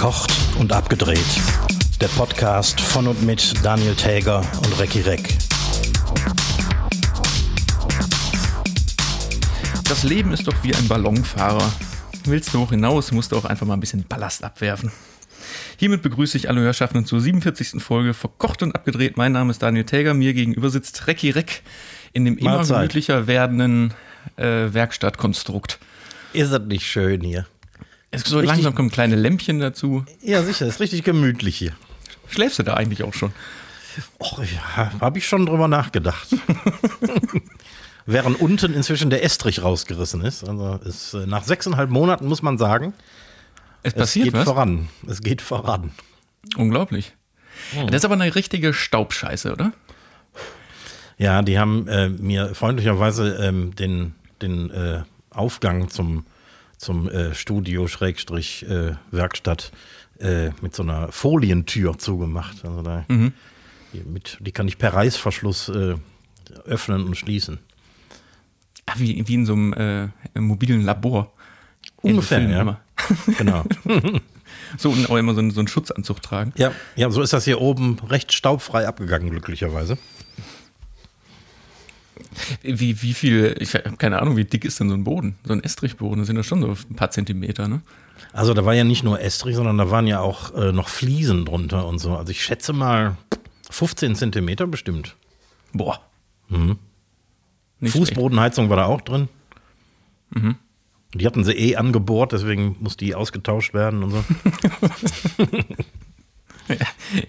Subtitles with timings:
[0.00, 1.20] Verkocht und abgedreht.
[2.00, 5.36] Der Podcast von und mit Daniel Täger und Recki Reck.
[9.86, 11.70] Das Leben ist doch wie ein Ballonfahrer.
[12.24, 14.90] Willst du hoch hinaus, musst du auch einfach mal ein bisschen Ballast abwerfen.
[15.76, 17.82] Hiermit begrüße ich alle Hörschaffenden zur 47.
[17.82, 19.18] Folge Verkocht und abgedreht.
[19.18, 21.62] Mein Name ist Daniel Täger, mir gegenüber sitzt Recki Reck
[22.14, 22.76] in dem immer Mahlzeit.
[22.78, 23.92] gemütlicher werdenden
[24.38, 25.78] äh, Werkstattkonstrukt.
[26.32, 27.44] Ist das nicht schön hier?
[28.10, 30.04] Es so Richtig- langsam kommen kleine Lämpchen dazu.
[30.22, 31.72] Ja, sicher, ist richtig gemütlich hier.
[32.28, 33.32] Schläfst du da eigentlich auch schon?
[34.18, 36.28] Och, ja, habe ich schon drüber nachgedacht.
[38.06, 40.48] Während unten inzwischen der Estrich rausgerissen ist.
[40.48, 42.94] Also ist, äh, nach sechseinhalb Monaten muss man sagen,
[43.82, 44.44] Es es passiert geht was?
[44.44, 44.88] voran.
[45.06, 45.92] Es geht voran.
[46.56, 47.12] Unglaublich.
[47.86, 49.72] Das ist aber eine richtige Staubscheiße, oder?
[51.18, 56.24] Ja, die haben äh, mir freundlicherweise ähm, den, den äh, Aufgang zum,
[56.80, 59.70] zum äh, Studio Schrägstrich äh, Werkstatt
[60.18, 62.64] äh, mit so einer Folientür zugemacht.
[62.64, 65.96] Also da, die, mit, die kann ich per Reißverschluss äh,
[66.64, 67.58] öffnen und schließen.
[68.86, 71.32] Ah, wie, wie in so einem äh, mobilen Labor.
[72.00, 72.62] Ungefähr, ja.
[72.62, 72.80] Immer.
[73.38, 73.64] Genau.
[74.78, 76.52] So und auch immer so einen, so einen Schutzanzug tragen.
[76.56, 79.98] ja, ja, so ist das hier oben recht staubfrei abgegangen, glücklicherweise.
[82.62, 85.36] Wie, wie viel, ich habe keine Ahnung, wie dick ist denn so ein Boden?
[85.44, 87.82] So ein Estrichboden, das sind ja schon so ein paar Zentimeter, ne?
[88.32, 91.44] Also da war ja nicht nur Estrich, sondern da waren ja auch äh, noch Fliesen
[91.44, 92.16] drunter und so.
[92.16, 93.16] Also ich schätze mal
[93.70, 95.16] 15 Zentimeter bestimmt.
[95.72, 96.00] Boah.
[97.78, 97.96] Schlecht.
[97.96, 99.28] Fußbodenheizung war da auch drin.
[101.14, 104.24] Die hatten sie eh angebohrt, deswegen muss die ausgetauscht werden und so.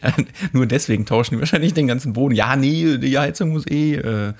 [0.04, 0.14] Ja,
[0.54, 2.36] nur deswegen tauschen die wahrscheinlich den ganzen Boden.
[2.36, 4.34] Ja, nee, die Heizung muss eh äh,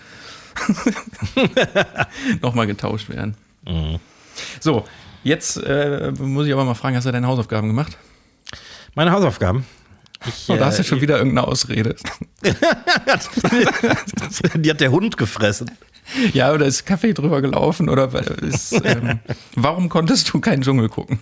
[2.42, 3.36] nochmal getauscht werden.
[3.66, 4.00] Mhm.
[4.60, 4.86] So,
[5.24, 7.98] jetzt äh, muss ich aber mal fragen, hast du deine Hausaufgaben gemacht?
[8.96, 9.66] Meine Hausaufgaben.
[10.28, 11.96] Ich, Oh, da hast du äh, schon wieder irgendeine Ausrede.
[14.56, 15.72] die hat der Hund gefressen.
[16.34, 17.90] Ja, oder ist Kaffee drüber gelaufen?
[17.90, 19.20] Oder ist, ähm,
[19.56, 21.20] warum konntest du keinen Dschungel gucken?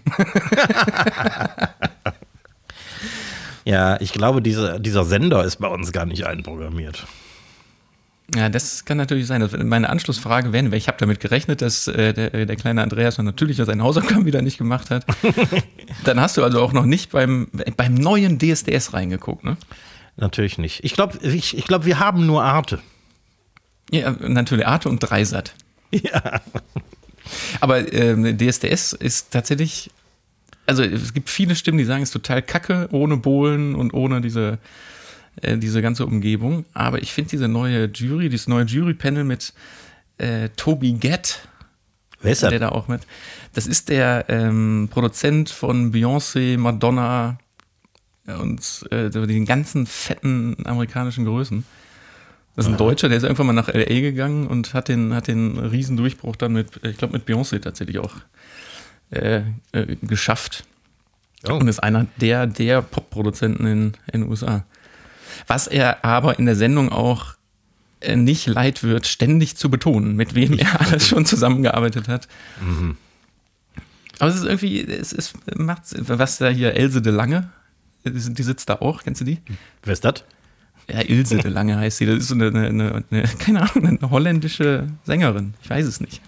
[3.65, 7.05] Ja, ich glaube, diese, dieser Sender ist bei uns gar nicht einprogrammiert.
[8.35, 9.41] Ja, das kann natürlich sein.
[9.41, 13.57] Das, meine Anschlussfrage wäre, ich habe damit gerechnet, dass äh, der, der kleine Andreas natürlich
[13.57, 15.05] seine Hausaufgaben wieder nicht gemacht hat.
[16.03, 19.57] dann hast du also auch noch nicht beim, beim neuen DSDS reingeguckt, ne?
[20.17, 20.83] Natürlich nicht.
[20.83, 22.79] Ich glaube, ich, ich glaub, wir haben nur Arte.
[23.89, 25.53] Ja, natürlich Arte und Dreisat.
[25.91, 26.41] Ja.
[27.61, 29.89] Aber ähm, DSDS ist tatsächlich,
[30.67, 34.21] also es gibt viele Stimmen, die sagen, es ist total kacke, ohne Bohlen und ohne
[34.21, 34.59] diese,
[35.41, 36.65] äh, diese ganze Umgebung.
[36.73, 39.53] Aber ich finde diese neue Jury, dieses neue Jury-Panel mit
[40.17, 41.47] äh, Toby Gett,
[42.21, 43.01] ist der da auch mit,
[43.53, 47.37] das ist der ähm, Produzent von Beyoncé, Madonna
[48.27, 51.63] und äh, den ganzen fetten amerikanischen Größen.
[52.55, 54.01] Das ist ein Deutscher, der ist irgendwann mal nach L.A.
[54.01, 57.99] gegangen und hat den, hat den riesen Durchbruch dann mit, ich glaube, mit Beyoncé tatsächlich
[57.99, 58.15] auch
[59.11, 60.65] äh, äh, geschafft.
[61.47, 61.53] Oh.
[61.53, 64.65] Und ist einer der, der Pop-Produzenten in, in den USA.
[65.47, 67.35] Was er aber in der Sendung auch
[68.01, 72.27] äh, nicht leid wird, ständig zu betonen, mit wem er alles schon zusammengearbeitet hat.
[74.19, 77.49] Aber es ist irgendwie, es ist, macht's, was da hier, Else de Lange,
[78.05, 79.39] die, sitzt da auch, kennst du die?
[79.83, 80.23] Wer ist das?
[80.91, 82.05] Ja, Ilse de Lange heißt sie.
[82.05, 85.53] Das ist eine, eine, eine keine Ahnung, eine holländische Sängerin.
[85.61, 86.21] Ich weiß es nicht.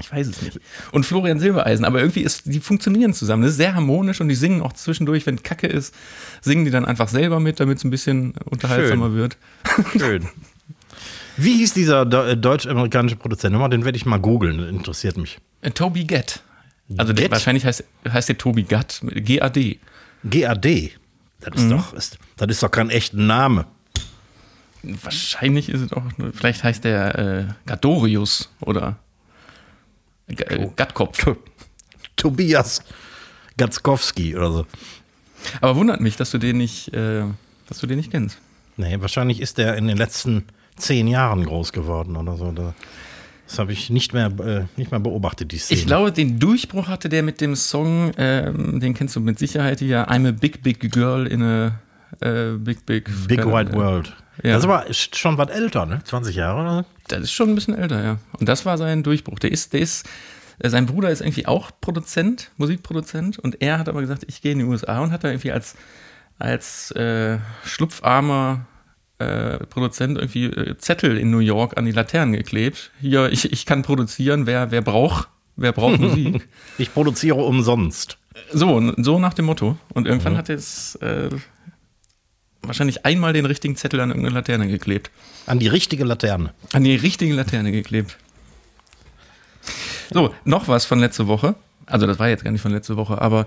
[0.00, 0.60] Ich weiß es nicht.
[0.92, 3.42] Und Florian Silbereisen, aber irgendwie ist, die funktionieren zusammen.
[3.42, 5.94] Das ist sehr harmonisch und die singen auch zwischendurch, wenn Kacke ist,
[6.40, 9.36] singen die dann einfach selber mit, damit es ein bisschen unterhaltsamer wird.
[9.98, 10.28] Schön.
[11.36, 13.52] Wie hieß dieser äh, deutsch-amerikanische Produzent?
[13.52, 15.38] Nochmal, Den werde ich mal googeln, das interessiert mich.
[15.60, 16.42] Äh, Toby Gett.
[16.96, 17.30] Also Gett?
[17.30, 19.78] wahrscheinlich heißt, heißt der Toby Gatt, G-A-D.
[20.28, 20.92] GAD.
[21.40, 23.66] Das ist, doch, ist, das ist doch kein echter Name.
[24.82, 26.02] Wahrscheinlich ist es auch,
[26.32, 28.96] vielleicht heißt der äh, Gadorius oder
[30.28, 31.26] G äh, Gattkopf.
[32.16, 32.82] Tobias
[33.56, 34.66] Gatzkowski oder so.
[35.60, 37.24] Aber wundert mich, dass du den nicht, äh,
[37.68, 38.38] dass du den nicht kennst.
[38.76, 40.44] Nee, wahrscheinlich ist der in den letzten
[40.76, 42.52] zehn Jahren groß geworden oder so.
[42.52, 42.74] Da-
[43.46, 45.80] Das habe ich nicht mehr, äh, nicht mehr beobachtet, die Szene.
[45.80, 49.78] Ich glaube, den Durchbruch hatte der mit dem Song, ähm, den kennst du mit Sicherheit
[49.78, 51.78] hier, I'm a big, big girl in a
[52.20, 54.16] äh, big, big, Big keine- White World.
[54.42, 54.54] Ja.
[54.54, 56.00] Das ist aber schon was älter, ne?
[56.04, 56.84] 20 Jahre oder so?
[57.08, 58.18] Das ist schon ein bisschen älter, ja.
[58.38, 59.38] Und das war sein Durchbruch.
[59.38, 60.06] Der ist, der ist,
[60.58, 64.52] äh, sein Bruder ist irgendwie auch Produzent, Musikproduzent, und er hat aber gesagt, ich gehe
[64.52, 65.76] in die USA und hat da irgendwie als,
[66.38, 68.66] als äh, schlupfarmer
[69.18, 72.90] äh, Produzent irgendwie äh, Zettel in New York an die Laternen geklebt.
[73.00, 76.48] Hier, ich, ich kann produzieren, wer, wer braucht Wer braucht Musik?
[76.78, 78.18] Ich produziere umsonst.
[78.52, 79.78] So, so nach dem Motto.
[79.94, 80.38] Und irgendwann mhm.
[80.38, 81.30] hat es äh,
[82.62, 85.10] wahrscheinlich einmal den richtigen Zettel an irgendeine Laterne geklebt.
[85.46, 86.52] An die richtige Laterne.
[86.72, 88.16] An die richtige Laterne geklebt.
[90.12, 91.54] So, noch was von letzter Woche.
[91.86, 93.46] Also, das war jetzt gar nicht von letzter Woche, aber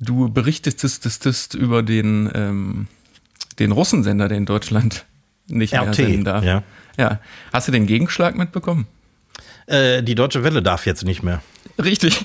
[0.00, 2.86] du berichtest über den, ähm,
[3.58, 5.04] den Russensender, der in Deutschland
[5.46, 6.44] nicht mehr RT, senden darf.
[6.44, 6.62] Ja.
[6.96, 7.20] ja.
[7.52, 8.86] Hast du den Gegenschlag mitbekommen?
[9.66, 11.42] Äh, die Deutsche Welle darf jetzt nicht mehr.
[11.82, 12.24] Richtig.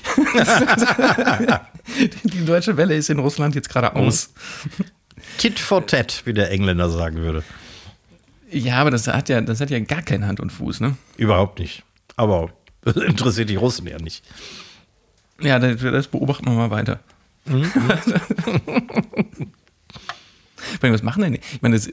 [2.24, 4.32] die Deutsche Welle ist in Russland jetzt gerade aus.
[5.38, 7.42] Tit for tat, wie der Engländer sagen würde.
[8.50, 10.96] Ja, aber das hat ja, das hat ja gar keine Hand und Fuß, ne?
[11.16, 11.84] Überhaupt nicht.
[12.16, 12.50] Aber
[12.82, 14.24] das interessiert die Russen ja nicht.
[15.40, 17.00] Ja, das, das beobachten wir mal weiter.
[17.46, 17.70] Mhm.
[20.80, 21.34] Was machen denn?
[21.34, 21.90] Ich meine, das,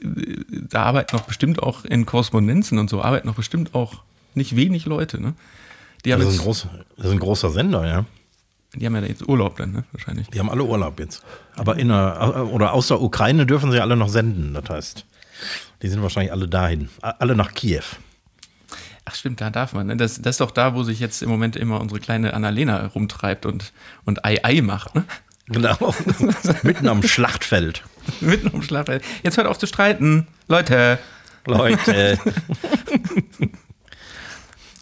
[0.70, 4.02] da arbeiten noch bestimmt auch in Korrespondenzen und so, arbeiten noch bestimmt auch
[4.34, 5.34] nicht wenig Leute, ne?
[6.04, 8.04] Die das, ist ein groß, das ist ein großer Sender, ja.
[8.78, 9.84] Die haben ja jetzt Urlaub dann, ne?
[9.92, 10.28] Wahrscheinlich.
[10.28, 11.22] Die haben alle Urlaub jetzt.
[11.56, 14.54] Aber in der, oder aus der Ukraine dürfen sie alle noch senden.
[14.54, 15.04] Das heißt,
[15.82, 16.88] die sind wahrscheinlich alle dahin.
[17.00, 17.82] Alle nach Kiew.
[19.04, 19.86] Ach stimmt, da darf man.
[19.86, 19.96] Ne?
[19.96, 23.46] Das, das ist doch da, wo sich jetzt im Moment immer unsere kleine Annalena rumtreibt
[23.46, 23.72] und,
[24.04, 25.04] und Ei Ei macht, ne?
[25.46, 25.94] Genau.
[26.62, 27.82] Mitten am Schlachtfeld.
[28.20, 29.02] Mitten am Schlachtfeld.
[29.22, 30.26] Jetzt hört auf zu streiten.
[30.46, 30.98] Leute.
[31.46, 32.18] Leute.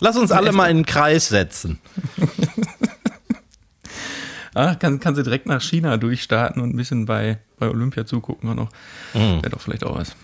[0.01, 1.79] Lass uns alle mal in den Kreis setzen.
[4.57, 8.51] ah, kann, kann sie direkt nach China durchstarten und ein bisschen bei, bei Olympia zugucken
[8.51, 8.71] auch noch.
[9.15, 9.43] Mhm.
[9.43, 10.17] Wäre doch vielleicht auch was.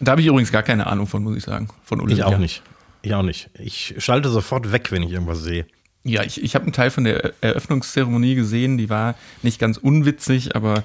[0.00, 1.68] Da habe ich übrigens gar keine Ahnung von, muss ich sagen.
[1.82, 2.28] Von Olympia.
[2.28, 2.62] Ich auch nicht.
[3.02, 3.50] Ich auch nicht.
[3.58, 5.66] Ich schalte sofort weg, wenn ich irgendwas sehe.
[6.04, 10.56] Ja, ich, ich habe einen Teil von der Eröffnungszeremonie gesehen, die war nicht ganz unwitzig,
[10.56, 10.84] aber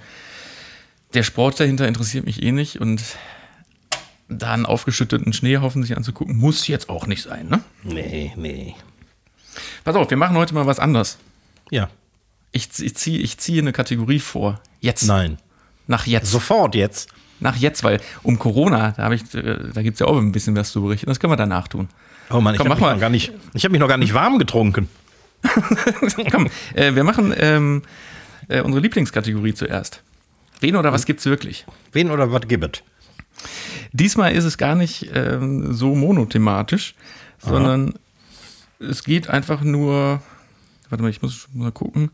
[1.14, 3.02] der Sport dahinter interessiert mich eh nicht und
[4.28, 7.62] da einen aufgeschütteten Schneehaufen sich anzugucken, muss jetzt auch nicht sein, ne?
[7.84, 8.76] Nee, nee.
[9.84, 11.20] Pass auf, wir machen heute mal was anderes.
[11.70, 11.90] Ja.
[12.54, 14.62] Ich, ich ziehe ich zieh eine Kategorie vor.
[14.80, 15.04] Jetzt.
[15.04, 15.38] Nein.
[15.88, 16.32] Nach jetzt.
[16.32, 17.10] Sofort jetzt.
[17.40, 19.20] Nach jetzt, weil um Corona, da, äh,
[19.74, 21.08] da gibt es ja auch ein bisschen was zu berichten.
[21.08, 21.90] Das können wir danach tun.
[22.30, 24.88] Oh Mann, ich habe mich, noch gar nicht, hab mich noch gar nicht warm getrunken.
[26.32, 27.82] Komm, äh, wir machen ähm,
[28.48, 30.02] äh, unsere Lieblingskategorie zuerst.
[30.62, 31.66] Wen oder was gibt's wirklich?
[31.92, 32.84] Wen oder was gibt es?
[33.92, 36.96] Diesmal ist es gar nicht ähm, so monothematisch,
[37.40, 38.90] sondern Aha.
[38.90, 40.22] es geht einfach nur.
[40.90, 42.12] Warte mal, ich muss mal gucken.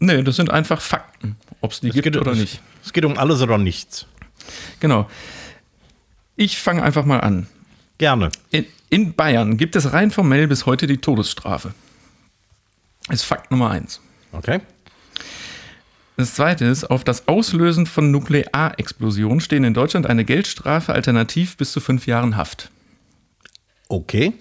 [0.00, 2.60] Nee, das sind einfach Fakten, ob es die es gibt geht, oder nicht.
[2.82, 4.06] Es geht um alles oder nichts.
[4.80, 5.08] Genau.
[6.36, 7.46] Ich fange einfach mal an.
[7.98, 8.30] Gerne.
[8.50, 11.74] In, in Bayern gibt es rein formell bis heute die Todesstrafe.
[13.10, 14.00] Ist Fakt Nummer eins.
[14.32, 14.60] Okay.
[16.16, 21.72] Das zweite ist, auf das Auslösen von Nuklearexplosionen stehen in Deutschland eine Geldstrafe alternativ bis
[21.72, 22.70] zu fünf Jahren Haft.
[23.88, 24.32] Okay.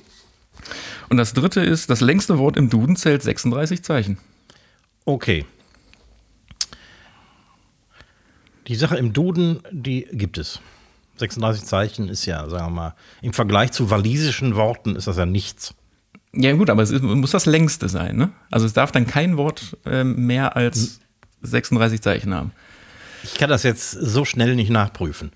[1.10, 4.18] Und das dritte ist, das längste Wort im Duden zählt 36 Zeichen.
[5.06, 5.46] Okay.
[8.68, 10.60] Die Sache im Duden, die gibt es.
[11.18, 15.26] 36 Zeichen ist ja, sagen wir mal, im Vergleich zu walisischen Worten ist das ja
[15.26, 15.74] nichts.
[16.34, 18.32] Ja, gut, aber es ist, muss das längste sein, ne?
[18.52, 21.00] Also es darf dann kein Wort äh, mehr als
[21.42, 22.52] 36 Zeichen haben.
[23.24, 25.32] Ich kann das jetzt so schnell nicht nachprüfen.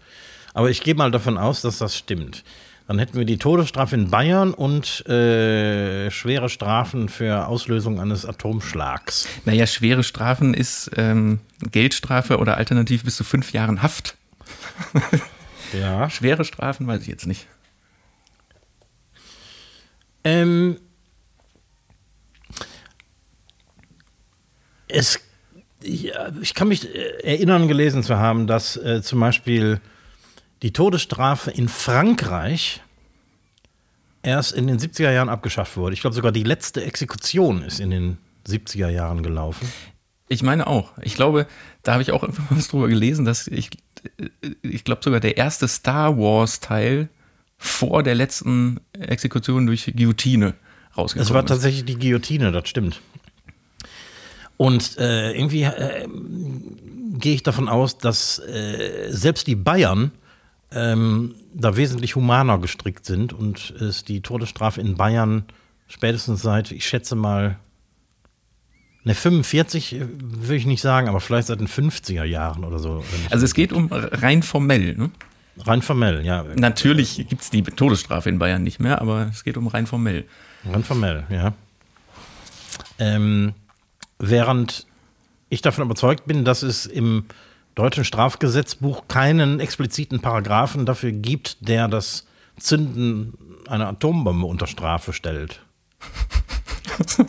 [0.54, 2.44] Aber ich gehe mal davon aus, dass das stimmt.
[2.88, 9.28] Dann hätten wir die Todesstrafe in Bayern und äh, schwere Strafen für Auslösung eines Atomschlags.
[9.45, 11.40] Naja, schwere Strafen ist ähm,
[11.71, 14.18] Geldstrafe oder alternativ bis zu fünf Jahren Haft.
[15.73, 16.09] ja.
[16.09, 17.47] Schwere Strafen weiß ich jetzt nicht.
[20.25, 20.78] Ähm,
[24.87, 25.19] es
[25.85, 29.81] ja, ich kann mich äh, erinnern, gelesen zu haben, dass äh, zum Beispiel
[30.63, 32.81] die Todesstrafe in Frankreich
[34.23, 35.93] erst in den 70er Jahren abgeschafft wurde.
[35.93, 38.17] Ich glaube, sogar die letzte Exekution ist in den
[38.47, 39.67] 70er Jahren gelaufen.
[40.29, 40.91] Ich meine auch.
[41.01, 41.47] Ich glaube,
[41.83, 43.71] da habe ich auch irgendwann was drüber gelesen, dass ich,
[44.61, 47.09] ich glaube sogar der erste Star Wars Teil
[47.57, 50.53] vor der letzten Exekution durch Guillotine
[50.97, 51.29] rausgekommen ist.
[51.29, 53.01] Es war tatsächlich die Guillotine, das stimmt.
[54.55, 56.07] Und äh, irgendwie äh,
[57.19, 60.11] gehe ich davon aus, dass äh, selbst die Bayern
[60.73, 65.45] ähm, da wesentlich humaner gestrickt sind und es die Todesstrafe in Bayern
[65.87, 67.57] spätestens seit, ich schätze mal,
[69.03, 73.03] ne 45 äh, würde ich nicht sagen, aber vielleicht seit den 50er Jahren oder so.
[73.30, 75.11] Also es geht um rein formell, ne?
[75.57, 76.44] Rein formell, ja.
[76.56, 80.25] Natürlich gibt es die Todesstrafe in Bayern nicht mehr, aber es geht um rein formell.
[80.65, 81.53] Rein formell, ja.
[82.97, 83.53] Ähm,
[84.25, 84.87] Während
[85.49, 87.25] ich davon überzeugt bin, dass es im
[87.75, 92.25] deutschen Strafgesetzbuch keinen expliziten Paragraphen dafür gibt, der das
[92.59, 93.33] Zünden
[93.68, 95.61] einer Atombombe unter Strafe stellt.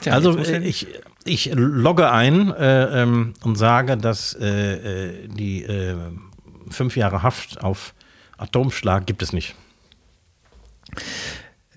[0.00, 0.86] Tja, Also äh, ich,
[1.24, 5.96] ich logge ein äh, ähm, und sage, dass äh, äh, die äh,
[6.70, 7.94] fünf Jahre Haft auf
[8.36, 9.54] Atomschlag gibt es nicht.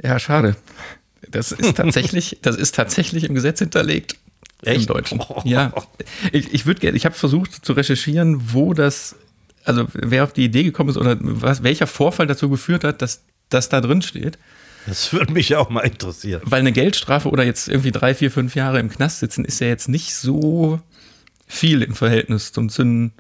[0.02, 0.56] Ja, schade.
[1.30, 4.18] Das ist tatsächlich, das ist tatsächlich im Gesetz hinterlegt.
[4.64, 4.82] Echt?
[4.82, 5.24] Im Deutschen.
[5.46, 5.72] Ja.
[6.32, 9.16] Ich, ich würde gerne, ich habe versucht zu recherchieren, wo das,
[9.64, 13.24] also wer auf die Idee gekommen ist oder was, welcher Vorfall dazu geführt hat, dass
[13.50, 14.38] das da drin steht.
[14.88, 16.42] Das würde mich auch mal interessieren.
[16.46, 19.68] Weil eine Geldstrafe oder jetzt irgendwie drei, vier, fünf Jahre im Knast sitzen, ist ja
[19.68, 20.80] jetzt nicht so
[21.46, 23.14] viel im Verhältnis zum Zünden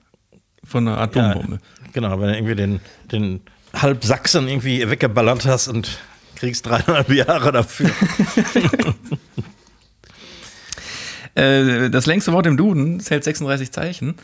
[0.63, 1.59] von einer Atombombe.
[1.93, 2.79] Genau, wenn du irgendwie den,
[3.11, 3.41] den
[3.73, 5.97] halb Sachsen irgendwie weggeballert hast und
[6.35, 7.89] kriegst dreieinhalb Jahre dafür.
[11.37, 14.15] Äh, das längste Wort im Duden, es hält 36 Zeichen,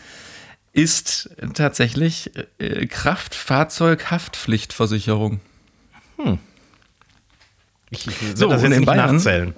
[0.73, 5.39] ist tatsächlich äh, Kraftfahrzeughaftpflichtversicherung.
[7.91, 9.15] Ich, ich will So, das und jetzt in nicht Bayern?
[9.15, 9.53] nachzählen.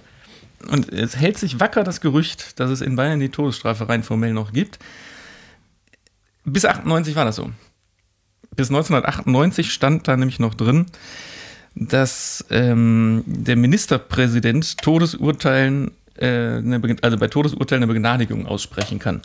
[0.68, 4.34] Und es hält sich wacker das Gerücht, dass es in Bayern die Todesstrafe rein formell
[4.34, 4.80] noch gibt.
[6.44, 7.52] Bis 98 war das so.
[8.56, 10.88] Bis 1998 stand da nämlich noch drin,
[11.76, 15.92] dass ähm, der Ministerpräsident Todesurteilen,
[16.24, 19.22] eine, Be- also bei Todesurteilen eine Begnadigung aussprechen kann.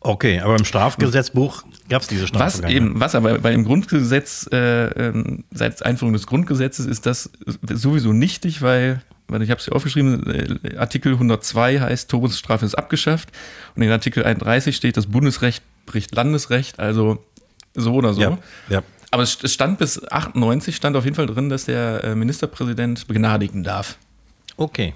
[0.00, 2.76] Okay, aber im Strafgesetzbuch gab es diese Strafe Was gar nicht.
[2.76, 7.30] eben, was aber bei dem Grundgesetz, äh, ähm, seit Einführung des Grundgesetzes ist das
[7.72, 12.74] sowieso nichtig, weil, weil ich habe es hier aufgeschrieben, äh, Artikel 102 heißt, Todesstrafe ist
[12.74, 13.30] abgeschafft
[13.76, 17.24] und in Artikel 31 steht, das Bundesrecht bricht Landesrecht, also
[17.74, 18.20] so oder so.
[18.20, 18.82] Ja, ja.
[19.10, 23.06] Aber es es stand bis 98 stand auf jeden Fall drin, dass der äh, Ministerpräsident
[23.06, 23.96] begnadigen darf.
[24.58, 24.92] Okay.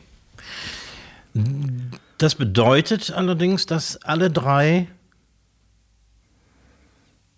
[2.19, 4.89] Das bedeutet allerdings, dass alle drei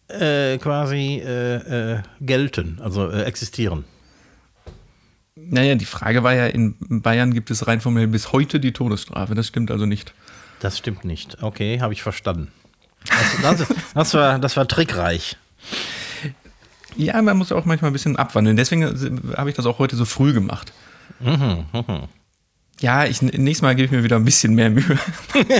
[0.08, 3.84] äh, quasi äh, äh, gelten, also äh, existieren.
[5.36, 9.34] Naja, die Frage war ja, in Bayern gibt es rein formell bis heute die Todesstrafe.
[9.34, 10.12] Das stimmt also nicht.
[10.60, 11.42] Das stimmt nicht.
[11.42, 12.48] Okay, habe ich verstanden.
[13.42, 15.36] Das, das, das, war, das war trickreich.
[16.96, 18.56] Ja, man muss auch manchmal ein bisschen abwandeln.
[18.56, 20.72] Deswegen äh, habe ich das auch heute so früh gemacht.
[22.80, 24.98] Ja, ich, nächstes Mal gebe ich mir wieder ein bisschen mehr Mühe.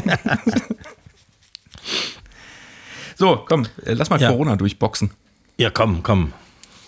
[3.17, 4.31] so, komm, äh, lass mal Ja.
[4.31, 5.11] Corona durchboxen.
[5.59, 6.33] Ja, komm, komm,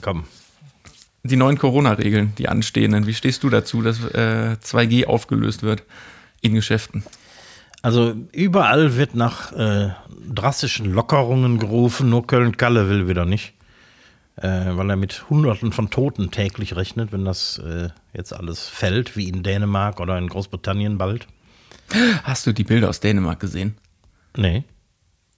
[0.00, 0.24] komm.
[1.24, 3.06] Die neuen Corona-Regeln, die anstehenden.
[3.06, 5.84] Wie stehst du dazu, dass äh, 2G aufgelöst wird
[6.40, 7.04] in Geschäften?
[7.82, 9.90] Also überall wird nach äh,
[10.28, 13.52] drastischen Lockerungen gerufen, nur Köln-Kalle will wieder nicht.
[14.36, 19.16] Äh, weil er mit Hunderten von Toten täglich rechnet, wenn das äh, jetzt alles fällt,
[19.16, 21.26] wie in Dänemark oder in Großbritannien bald.
[22.22, 23.76] Hast du die Bilder aus Dänemark gesehen?
[24.36, 24.64] Nee.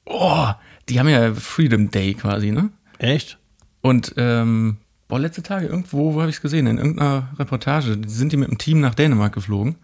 [0.06, 0.48] Oh,
[0.88, 2.70] die haben ja Freedom Day quasi, ne?
[2.98, 3.38] Echt?
[3.80, 4.76] Und ähm,
[5.08, 6.66] boah, letzte Tage irgendwo, wo habe ich es gesehen?
[6.66, 9.76] In irgendeiner Reportage sind die mit dem Team nach Dänemark geflogen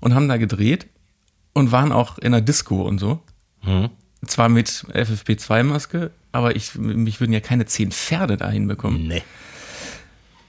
[0.00, 0.86] und haben da gedreht
[1.54, 3.22] und waren auch in einer Disco und so.
[3.60, 3.88] Hm.
[4.26, 9.06] Zwar mit FFP2-Maske, aber ich, mich würden ja keine zehn Pferde dahin bekommen.
[9.06, 9.22] Nee.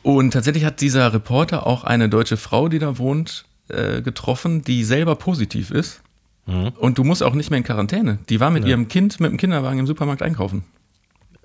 [0.03, 4.84] Und tatsächlich hat dieser Reporter auch eine deutsche Frau, die da wohnt, äh, getroffen, die
[4.84, 6.01] selber positiv ist.
[6.79, 8.19] Und du musst auch nicht mehr in Quarantäne.
[8.29, 10.63] Die war mit ihrem Kind mit dem Kinderwagen im Supermarkt einkaufen.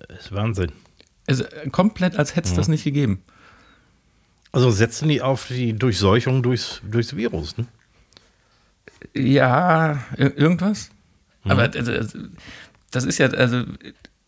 [0.09, 0.71] Das ist Wahnsinn.
[1.27, 3.21] Also komplett, als hätte es das nicht gegeben.
[4.53, 7.67] Also setzen die auf die Durchseuchung durchs, durchs Virus, ne?
[9.15, 10.37] Ja, ir-
[11.45, 11.77] irgendwas.
[11.77, 12.19] Aber also,
[12.91, 13.65] das ist ja, also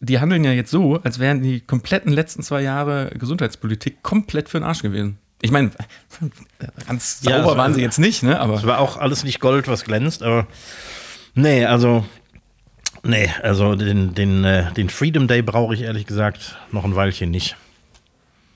[0.00, 4.59] die handeln ja jetzt so, als wären die kompletten letzten zwei Jahre Gesundheitspolitik komplett für
[4.59, 5.18] den Arsch gewesen.
[5.42, 5.71] Ich meine,
[6.87, 8.40] ganz Ja, sauber es- waren sie jetzt nicht, ne?
[8.40, 10.47] Aber Es war auch alles nicht Gold, was glänzt, aber
[11.35, 12.04] nee, also
[13.02, 17.30] nee, also den, den, äh, den Freedom Day brauche ich ehrlich gesagt noch ein Weilchen
[17.30, 17.56] nicht.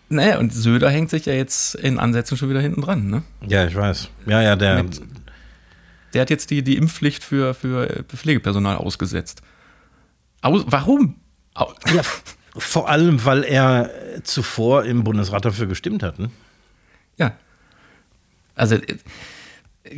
[0.08, 3.22] naja, und Söder hängt sich ja jetzt in Ansätzen schon wieder hinten dran, ne?
[3.46, 4.08] Ja, ich weiß.
[4.26, 4.82] Ja, ja, der.
[4.84, 5.02] Mit-
[6.14, 9.42] Der hat jetzt die, die Impfpflicht für, für Pflegepersonal ausgesetzt.
[10.40, 11.16] Aus, warum?
[11.54, 12.02] Au, Ja,
[12.56, 16.18] vor allem, weil er äh, zuvor im Bundesrat dafür gestimmt hat.
[16.18, 16.30] Ne?
[17.16, 17.32] Ja.
[18.54, 18.96] Also äh,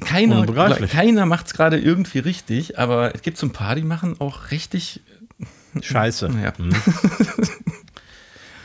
[0.01, 0.47] keiner,
[0.87, 4.51] keiner macht es gerade irgendwie richtig, aber es gibt so ein paar, die machen auch
[4.51, 5.01] richtig.
[5.81, 6.31] Scheiße.
[6.43, 6.57] Ja.
[6.57, 6.71] Hm.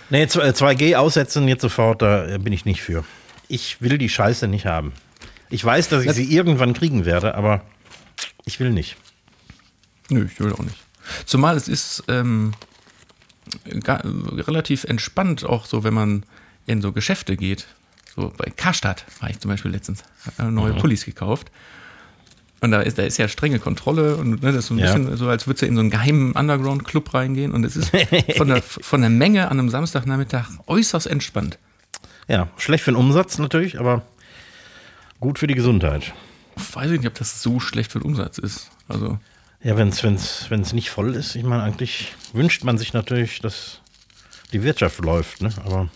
[0.09, 3.03] Nee, 2G aussetzen jetzt sofort, da äh, bin ich nicht für.
[3.47, 4.93] Ich will die Scheiße nicht haben.
[5.49, 7.61] Ich weiß, dass ich sie irgendwann kriegen werde, aber
[8.45, 8.97] ich will nicht.
[10.09, 10.77] Nö, ich will auch nicht.
[11.25, 12.53] Zumal es ist ähm,
[13.83, 16.23] ga, relativ entspannt, auch so, wenn man
[16.65, 17.67] in so Geschäfte geht.
[18.15, 20.03] So bei Karstadt war ich zum Beispiel letztens,
[20.39, 21.51] neue Pullis gekauft.
[22.61, 24.93] Und da ist, da ist ja strenge Kontrolle und ne, das ist so ein Ja.
[24.93, 27.51] bisschen so, als würdest du in so einen geheimen Underground-Club reingehen.
[27.51, 27.91] Und es ist
[28.37, 31.59] von der, von der Menge an einem Samstagnachmittag äußerst entspannt.
[32.27, 34.01] Ja, schlecht für den Umsatz natürlich, aber
[35.25, 36.13] gut für die Gesundheit.
[36.73, 38.69] Weiß ich nicht, ob das so schlecht für den Umsatz ist.
[38.87, 39.17] Also.
[39.63, 43.39] Ja, wenn es wenn's, wenn's nicht voll ist, ich meine, eigentlich wünscht man sich natürlich,
[43.39, 43.81] dass
[44.53, 45.49] die Wirtschaft läuft, ne?
[45.65, 45.89] Aber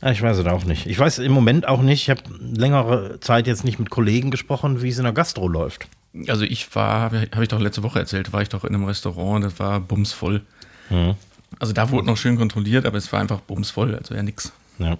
[0.00, 0.86] ja, ich weiß es auch nicht.
[0.86, 4.80] Ich weiß im Moment auch nicht, ich habe längere Zeit jetzt nicht mit Kollegen gesprochen,
[4.80, 5.86] wie es in der Gastro läuft.
[6.28, 9.44] Also ich war, habe ich doch letzte Woche erzählt, war ich doch in einem Restaurant,
[9.44, 10.40] das war bumsvoll.
[10.88, 11.16] Mhm.
[11.58, 14.52] Also da wurde noch schön kontrolliert, aber es war einfach bumsvoll, also ja nix.
[14.78, 14.96] Ja.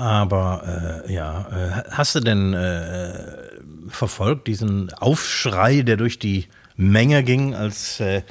[0.00, 3.12] Aber äh, ja, äh, hast du denn äh,
[3.90, 8.22] verfolgt diesen Aufschrei, der durch die Menge ging, als äh,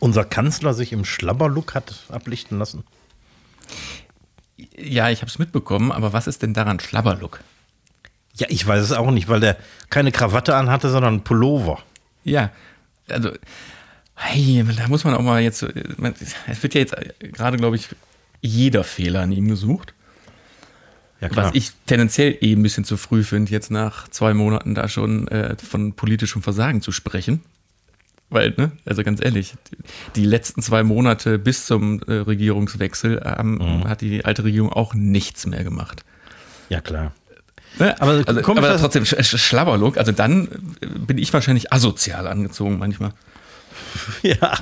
[0.00, 2.84] unser Kanzler sich im Schlabberlook hat ablichten lassen?
[4.76, 7.40] Ja, ich habe es mitbekommen, aber was ist denn daran Schlabberlook?
[8.34, 9.56] Ja, ich weiß es auch nicht, weil der
[9.88, 11.78] keine Krawatte anhatte, sondern einen Pullover.
[12.22, 12.50] Ja,
[13.08, 13.30] also,
[14.14, 16.94] hey, da muss man auch mal jetzt, es wird ja jetzt
[17.32, 17.88] gerade, glaube ich,
[18.42, 19.94] jeder Fehler an ihm gesucht.
[21.20, 21.28] Ja.
[21.34, 25.28] Was ich tendenziell eh ein bisschen zu früh finde, jetzt nach zwei Monaten da schon
[25.28, 27.40] äh, von politischem Versagen zu sprechen.
[28.28, 29.54] Weil, ne, also ganz ehrlich,
[30.16, 33.88] die letzten zwei Monate bis zum äh, Regierungswechsel ähm, mhm.
[33.88, 36.04] hat die alte Regierung auch nichts mehr gemacht.
[36.68, 37.12] Ja, klar.
[37.78, 37.94] Ne?
[38.00, 40.48] Aber, also, aber trotzdem, Sch Schlabberlook, also dann
[40.80, 43.12] bin ich wahrscheinlich asozial angezogen manchmal.
[44.22, 44.58] Ja.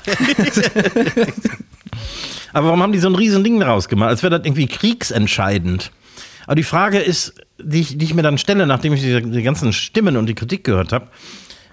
[2.53, 4.11] aber warum haben die so ein riesen Ding daraus gemacht?
[4.11, 5.91] Als wäre das irgendwie kriegsentscheidend.
[6.47, 9.43] Aber die Frage ist, die ich, die ich mir dann stelle, nachdem ich die, die
[9.43, 11.09] ganzen Stimmen und die Kritik gehört habe,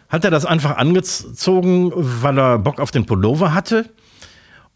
[0.10, 3.90] hat er das einfach angezogen, weil er Bock auf den Pullover hatte?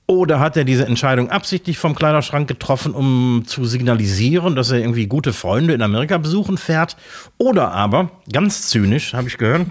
[0.08, 5.08] Oder hat er diese Entscheidung absichtlich vom Kleiderschrank getroffen, um zu signalisieren, dass er irgendwie
[5.08, 6.96] gute Freunde in Amerika besuchen fährt?
[7.38, 9.66] Oder aber, ganz zynisch, habe ich gehört,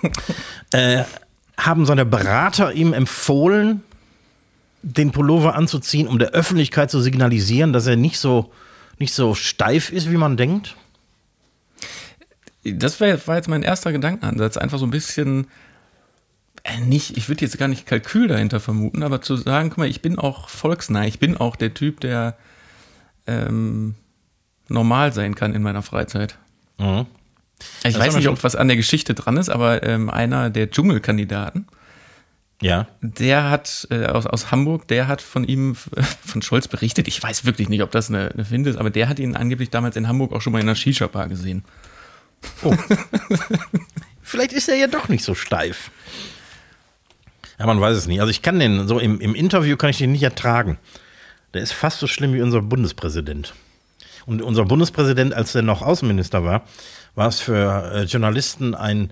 [0.72, 1.04] äh,
[1.56, 3.82] haben seine Berater ihm empfohlen,
[4.82, 8.52] den Pullover anzuziehen, um der Öffentlichkeit zu signalisieren, dass er nicht so,
[9.02, 10.76] nicht so steif ist, wie man denkt?
[12.64, 15.48] Das war jetzt mein erster Gedankenansatz, einfach so ein bisschen
[16.62, 19.88] äh, nicht, ich würde jetzt gar nicht Kalkül dahinter vermuten, aber zu sagen, guck mal,
[19.88, 22.36] ich bin auch volksnah, ich bin auch der Typ, der
[23.26, 23.96] ähm,
[24.68, 26.38] normal sein kann in meiner Freizeit.
[26.78, 27.06] Mhm.
[27.84, 30.70] Ich das weiß nicht, ob was an der Geschichte dran ist, aber ähm, einer der
[30.70, 31.66] Dschungelkandidaten,
[32.62, 32.86] ja.
[33.00, 35.74] Der hat äh, aus, aus Hamburg, der hat von ihm,
[36.24, 37.08] von Scholz berichtet.
[37.08, 39.70] Ich weiß wirklich nicht, ob das eine, eine Finde ist, aber der hat ihn angeblich
[39.70, 41.64] damals in Hamburg auch schon mal in einer Shisha-Bar gesehen.
[42.62, 42.74] Oh.
[44.22, 45.90] Vielleicht ist er ja doch nicht so steif.
[47.58, 48.20] Ja, man weiß es nicht.
[48.20, 50.78] Also ich kann den, so im, im Interview kann ich den nicht ertragen.
[51.54, 53.52] Der ist fast so schlimm wie unser Bundespräsident.
[54.24, 56.62] Und unser Bundespräsident, als er noch Außenminister war,
[57.14, 59.10] war es für äh, Journalisten ein,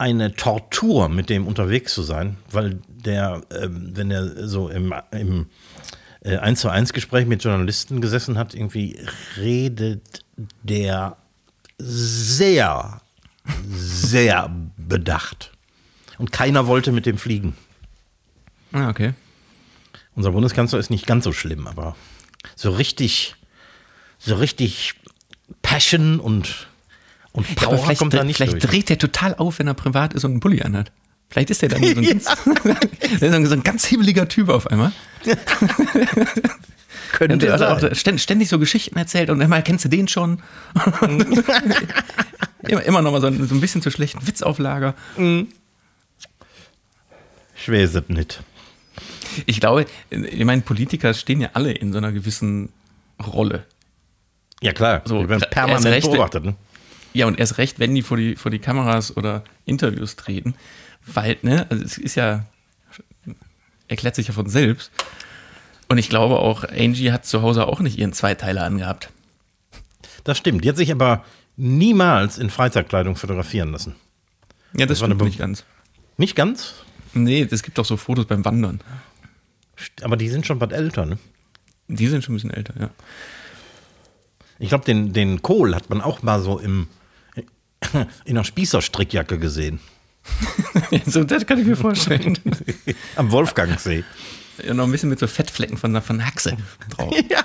[0.00, 5.46] eine Tortur, mit dem unterwegs zu sein, weil der, äh, wenn er so im, im
[6.22, 8.98] äh, 1 zu 1 Gespräch mit Journalisten gesessen hat, irgendwie
[9.36, 10.24] redet
[10.62, 11.18] der
[11.78, 13.02] sehr,
[13.68, 15.52] sehr bedacht.
[16.16, 17.54] Und keiner wollte mit dem fliegen.
[18.72, 19.12] Ah, okay.
[20.14, 21.94] Unser Bundeskanzler ist nicht ganz so schlimm, aber
[22.56, 23.36] so richtig,
[24.18, 24.94] so richtig
[25.60, 26.68] Passion und,
[27.32, 28.64] und Power ja, kommt da nicht Vielleicht durch.
[28.64, 30.90] dreht der total auf, wenn er privat ist und einen Pulli anhat.
[31.28, 32.24] Vielleicht ist der dann so ein, ganz,
[33.48, 34.92] so ein ganz hibbeliger Typ auf einmal.
[37.12, 40.42] Könnte und der auch ständig so Geschichten erzählt und immer kennst du den schon.
[42.68, 44.94] immer, immer noch mal so ein, so ein bisschen zu schlechten Witzauflager.
[45.16, 45.48] Mhm.
[47.56, 48.42] Ich weiß es nicht.
[49.46, 52.70] Ich glaube, ich meine, Politiker stehen ja alle in so einer gewissen
[53.24, 53.66] Rolle.
[54.62, 55.02] Ja, klar.
[55.04, 56.44] So, die werden permanent recht, beobachtet.
[56.44, 56.54] Ne?
[57.12, 60.54] Ja, und erst recht, wenn die vor die, vor die Kameras oder Interviews treten.
[61.06, 62.44] Weil, ne, also es ist ja,
[63.88, 64.90] erklärt sich ja von selbst.
[65.88, 69.10] Und ich glaube auch, Angie hat zu Hause auch nicht ihren Zweiteiler angehabt.
[70.22, 70.64] Das stimmt.
[70.64, 71.24] Die hat sich aber
[71.56, 73.96] niemals in Freizeitkleidung fotografieren lassen.
[74.72, 75.64] Ja, das, das stimmt nicht ganz.
[76.16, 76.74] Nicht ganz?
[77.12, 78.80] Nee, es gibt doch so Fotos beim Wandern.
[80.02, 81.18] Aber die sind schon was älter, ne?
[81.88, 82.90] Die sind schon ein bisschen älter, ja.
[84.60, 86.86] Ich glaube, den, den Kohl hat man auch mal so im,
[88.24, 89.80] in einer Spießerstrickjacke gesehen.
[91.06, 92.38] so, das kann ich mir vorstellen.
[93.16, 94.04] Am Wolfgangsee.
[94.64, 96.56] Ja, noch ein bisschen mit so Fettflecken von, von Haxe
[96.90, 97.14] drauf.
[97.30, 97.42] Ja.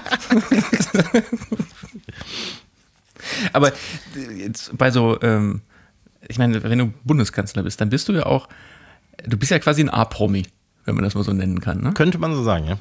[3.53, 3.71] Aber
[4.37, 5.61] jetzt bei so, ähm,
[6.27, 8.49] ich meine, wenn du Bundeskanzler bist, dann bist du ja auch,
[9.25, 10.45] du bist ja quasi ein A-Promi,
[10.83, 11.81] wenn man das mal so nennen kann.
[11.81, 11.93] Ne?
[11.93, 12.77] Könnte man so sagen, ja.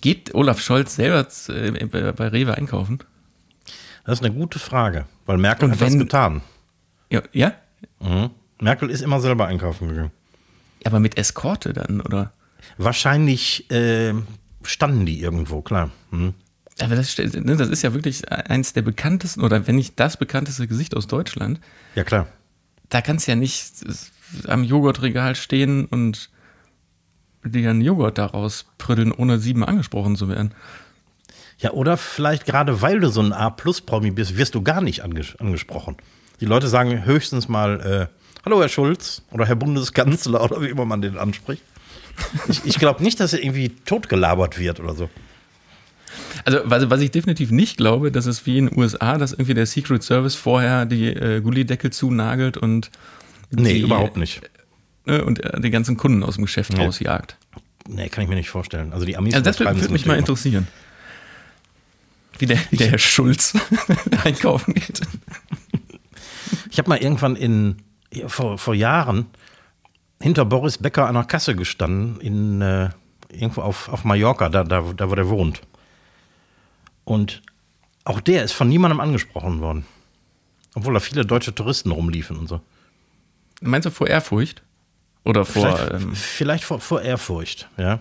[0.00, 1.70] Geht Olaf Scholz selber äh,
[2.12, 2.98] bei Rewe einkaufen?
[4.04, 6.42] Das ist eine gute Frage, weil Merkel Und hat wenn, das getan.
[7.10, 7.22] Ja?
[7.32, 7.52] ja?
[8.00, 8.30] Mhm.
[8.60, 10.12] Merkel ist immer selber einkaufen gegangen.
[10.84, 12.32] Aber mit Eskorte dann, oder?
[12.78, 14.14] Wahrscheinlich äh,
[14.62, 15.90] standen die irgendwo, klar.
[16.10, 16.34] Mhm.
[16.80, 20.66] Aber das, ne, das ist ja wirklich eins der bekanntesten, oder wenn nicht das bekannteste
[20.66, 21.60] Gesicht aus Deutschland.
[21.94, 22.26] Ja, klar.
[22.90, 23.64] Da kannst du ja nicht
[24.46, 26.30] am Joghurtregal stehen und
[27.44, 30.52] dir einen Joghurt daraus prüdeln, ohne sieben angesprochen zu werden.
[31.58, 35.36] Ja, oder vielleicht gerade weil du so ein A-Plus-Promi bist, wirst du gar nicht anges
[35.36, 35.96] angesprochen.
[36.40, 40.84] Die Leute sagen höchstens mal, äh, hallo Herr Schulz oder Herr Bundeskanzler oder wie immer
[40.84, 41.62] man den anspricht.
[42.48, 45.10] Ich, ich glaube nicht, dass er irgendwie totgelabert wird oder so.
[46.44, 49.54] Also, was, was ich definitiv nicht glaube, dass es wie in den USA, dass irgendwie
[49.54, 52.90] der Secret Service vorher die äh, Gullideckel zunagelt und.
[53.50, 54.42] Nee, die, überhaupt nicht.
[55.06, 56.84] Äh, und äh, die ganzen Kunden aus dem Geschäft Nee.
[56.84, 57.36] rausjagt.
[57.88, 58.92] Nee, kann ich mir nicht vorstellen.
[58.92, 60.66] Also die Amis Also, das würde mich mal interessieren.
[62.38, 63.54] Wie der, wie der Herr Schulz
[64.24, 65.00] einkaufen geht.
[66.70, 67.82] Ich habe mal irgendwann in
[68.26, 69.26] vor, vor Jahren
[70.20, 72.90] hinter Boris Becker an der Kasse gestanden, in, äh,
[73.30, 75.62] irgendwo auf, auf Mallorca, da, da, da wo der wohnt.
[77.04, 77.42] Und
[78.04, 79.84] auch der ist von niemandem angesprochen worden.
[80.74, 82.60] Obwohl da viele deutsche Touristen rumliefen und so.
[83.60, 84.62] Meinst du vor Ehrfurcht?
[85.24, 85.76] Oder vor.
[85.76, 88.00] vielleicht Ähm, vielleicht vor, vor Ehrfurcht, ja.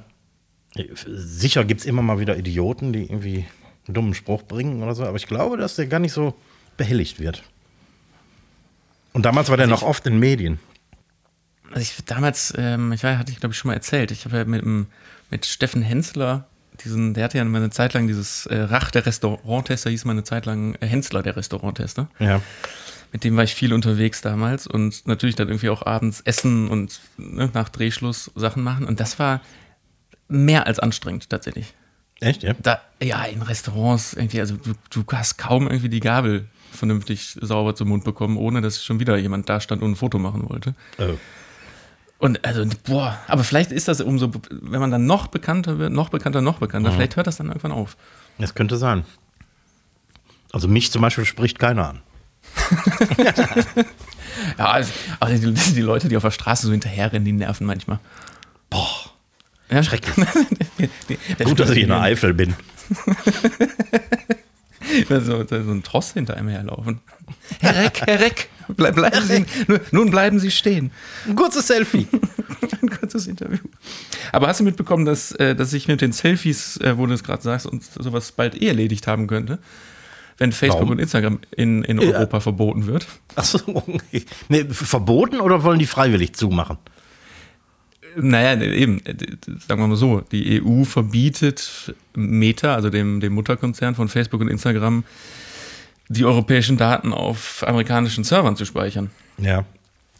[1.05, 3.45] Sicher gibt es immer mal wieder Idioten, die irgendwie
[3.87, 6.35] einen dummen Spruch bringen oder so, aber ich glaube, dass der gar nicht so
[6.75, 7.43] behelligt wird.
[9.15, 10.59] Und damals war der noch oft in Medien.
[11.69, 14.35] also ich damals, ähm, ich weiß, hatte ich glaube ich schon mal erzählt, ich habe
[14.35, 14.65] ja mit,
[15.29, 16.49] mit Steffen Hensler,
[16.83, 20.11] diesen, der hatte ja mal eine Zeit lang dieses äh, Rach der Restauranttester, hieß mal
[20.11, 22.09] eine Zeit lang äh, Hensler der Restauranttester.
[22.19, 22.41] Ja.
[23.13, 26.99] Mit dem war ich viel unterwegs damals und natürlich dann irgendwie auch abends essen und
[27.15, 28.85] ne, nach Drehschluss Sachen machen.
[28.85, 29.39] Und das war
[30.27, 31.73] mehr als anstrengend tatsächlich.
[32.19, 32.53] Echt, ja?
[32.61, 37.75] Da, ja, in Restaurants irgendwie, also du, du hast kaum irgendwie die Gabel vernünftig sauber
[37.75, 40.75] zum Mund bekommen, ohne dass schon wieder jemand da stand und ein Foto machen wollte.
[40.97, 41.17] Oh.
[42.17, 46.09] Und also, boah, aber vielleicht ist das umso, wenn man dann noch bekannter wird, noch
[46.09, 47.97] bekannter, noch bekannter, vielleicht hört das dann irgendwann auf.
[48.37, 49.03] Das könnte sein.
[50.51, 52.01] Also mich zum Beispiel spricht keiner an.
[54.57, 57.99] Ja, also, also die, die Leute, die auf der Straße so hinterherrennen, die nerven manchmal.
[58.69, 59.11] Boah.
[59.69, 59.83] Ja?
[59.83, 60.13] Schrecklich.
[61.43, 62.53] Gut, dass ich in der Eifel bin.
[65.09, 66.99] so, so ein Tross hinter einem herlaufen.
[67.59, 69.45] Herr Reck, Herr Reck, bleib, bleiben Sie,
[69.91, 70.91] nun, bleiben Sie stehen.
[71.27, 72.07] Ein kurzes Selfie.
[72.81, 73.59] Ein kurzes Interview.
[74.31, 77.23] Aber hast du mitbekommen, dass, äh, dass ich mit den Selfies, äh, wo du es
[77.23, 79.59] gerade sagst, uns sowas bald eh erledigt haben könnte?
[80.37, 80.91] Wenn Facebook Warum?
[80.91, 82.09] und Instagram in, in Ja.
[82.09, 83.07] Europa verboten wird.
[83.35, 84.25] Achso, okay.
[84.49, 86.77] Nee, verboten oder wollen die freiwillig zumachen?
[88.15, 89.15] Naja, eben, äh,
[89.67, 94.47] sagen wir mal so, die EU verbietet Meta, also dem, dem Mutterkonzern von Facebook und
[94.47, 95.03] Instagram,
[96.07, 99.11] die europäischen Daten auf amerikanischen Servern zu speichern.
[99.37, 99.65] Ja.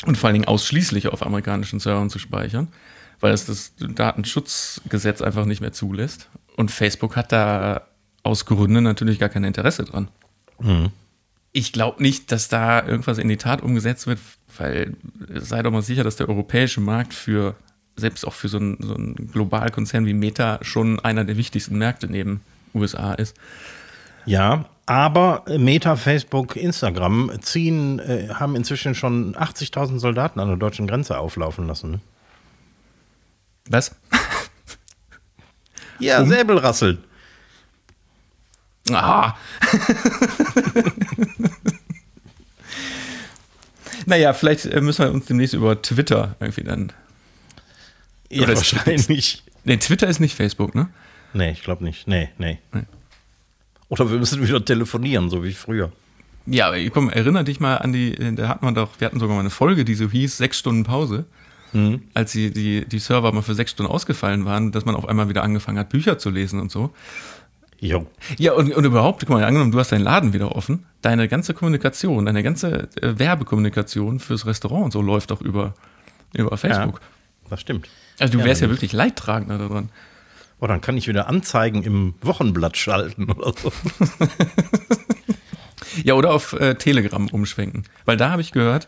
[0.05, 2.67] Und vor allen Dingen ausschließlich auf amerikanischen Servern zu speichern,
[3.21, 6.29] weil es das Datenschutzgesetz einfach nicht mehr zulässt.
[6.57, 7.87] Und Facebook hat da
[8.23, 10.09] aus Gründen natürlich gar kein Interesse dran.
[11.51, 14.19] Ich glaube nicht, dass da irgendwas in die Tat umgesetzt wird,
[14.57, 14.95] weil
[15.33, 17.55] sei doch mal sicher, dass der europäische Markt für,
[17.95, 22.07] selbst auch für so einen, so einen Globalkonzern wie Meta, schon einer der wichtigsten Märkte
[22.07, 22.41] neben
[22.73, 23.35] USA ist.
[24.25, 30.87] Ja, aber Meta, Facebook, Instagram ziehen, äh, haben inzwischen schon 80.000 Soldaten an der deutschen
[30.87, 32.01] Grenze auflaufen lassen.
[33.67, 33.95] Was?
[35.99, 37.03] Ja, Säbelrasseln.
[38.91, 39.33] Ah.
[44.05, 46.91] naja, vielleicht äh, müssen wir uns demnächst über Twitter irgendwie dann.
[48.35, 49.43] Ja, Oder wahrscheinlich.
[49.63, 50.89] Nee, Twitter ist nicht Facebook, ne?
[51.33, 52.07] Nee, ich glaube nicht.
[52.07, 52.83] Nee, nee, Nee.
[53.87, 55.91] Oder wir müssen wieder telefonieren, so wie früher.
[56.47, 59.19] Ja, aber komm, erinnere dich mal an die, äh, da hatten wir doch, wir hatten
[59.19, 61.25] sogar mal eine Folge, die so hieß, sechs Stunden Pause,
[62.13, 65.27] als die, die, die Server mal für sechs Stunden ausgefallen waren, dass man auf einmal
[65.27, 66.93] wieder angefangen hat, Bücher zu lesen und so.
[67.79, 68.07] Jo.
[68.37, 71.53] Ja, und, und überhaupt, guck mal, angenommen, du hast deinen Laden wieder offen, deine ganze
[71.53, 75.73] Kommunikation, deine ganze äh, Werbekommunikation fürs Restaurant und so läuft doch über,
[76.33, 77.01] über Facebook.
[77.49, 77.89] Das stimmt.
[78.19, 79.89] Also du Ja, wärst ja dann- wirklich Leidtragender daran.
[80.59, 83.71] Oh, dann kann ich wieder Anzeigen im Wochenblatt schalten oder so.
[86.03, 87.83] Ja, oder auf äh, Telegram umschwenken.
[88.03, 88.87] Weil da habe ich gehört,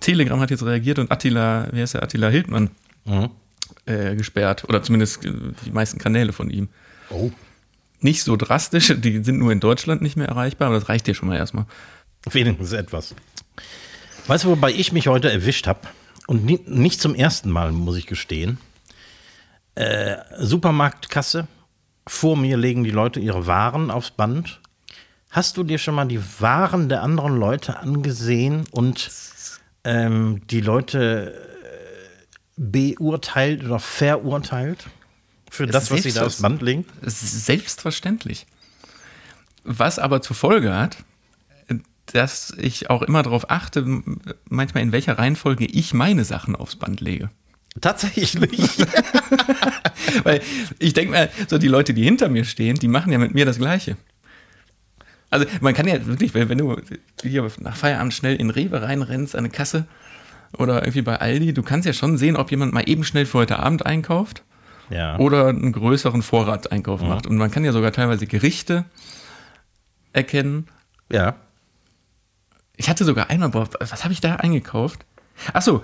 [0.00, 2.70] Telegram hat jetzt reagiert und Attila, wie heißt der, Attila Hildmann
[3.04, 3.30] Mhm.
[3.86, 4.64] äh, gesperrt.
[4.68, 5.32] Oder zumindest äh,
[5.64, 6.68] die meisten Kanäle von ihm.
[7.10, 7.30] Oh.
[8.00, 11.14] Nicht so drastisch, die sind nur in Deutschland nicht mehr erreichbar, aber das reicht dir
[11.14, 11.66] schon mal erstmal.
[12.30, 13.14] Wenigstens etwas.
[14.26, 15.80] Weißt du, wobei ich mich heute erwischt habe?
[16.26, 18.58] Und ni nicht zum ersten Mal, muss ich gestehen.
[19.78, 21.46] Äh, Supermarktkasse.
[22.04, 24.60] Vor mir legen die Leute ihre Waren aufs Band.
[25.30, 29.08] Hast du dir schon mal die Waren der anderen Leute angesehen und
[29.84, 34.86] ähm, die Leute äh, beurteilt oder verurteilt?
[35.48, 36.84] Für das, was sie da aufs Band legen?
[37.02, 38.48] Selbstverständlich.
[39.62, 40.96] Was aber zur Folge hat,
[42.06, 44.02] dass ich auch immer darauf achte,
[44.48, 47.30] manchmal in welcher Reihenfolge ich meine Sachen aufs Band lege.
[47.80, 48.78] Tatsächlich.
[50.24, 50.40] Weil
[50.78, 53.44] ich denke mal, so die Leute, die hinter mir stehen, die machen ja mit mir
[53.44, 53.96] das Gleiche.
[55.30, 56.76] Also man kann ja wirklich, wenn du
[57.22, 59.86] hier nach Feierabend schnell in Rewe reinrennst, eine Kasse
[60.56, 63.38] oder irgendwie bei Aldi, du kannst ja schon sehen, ob jemand mal eben schnell für
[63.38, 64.42] heute Abend einkauft
[64.88, 65.18] Ja.
[65.18, 67.26] oder einen größeren Vorratseinkauf macht.
[67.26, 68.86] Und man kann ja sogar teilweise Gerichte
[70.14, 70.66] erkennen.
[71.12, 71.36] Ja.
[72.76, 75.04] Ich hatte sogar einmal, boah, was habe ich da eingekauft?
[75.52, 75.82] Ach so,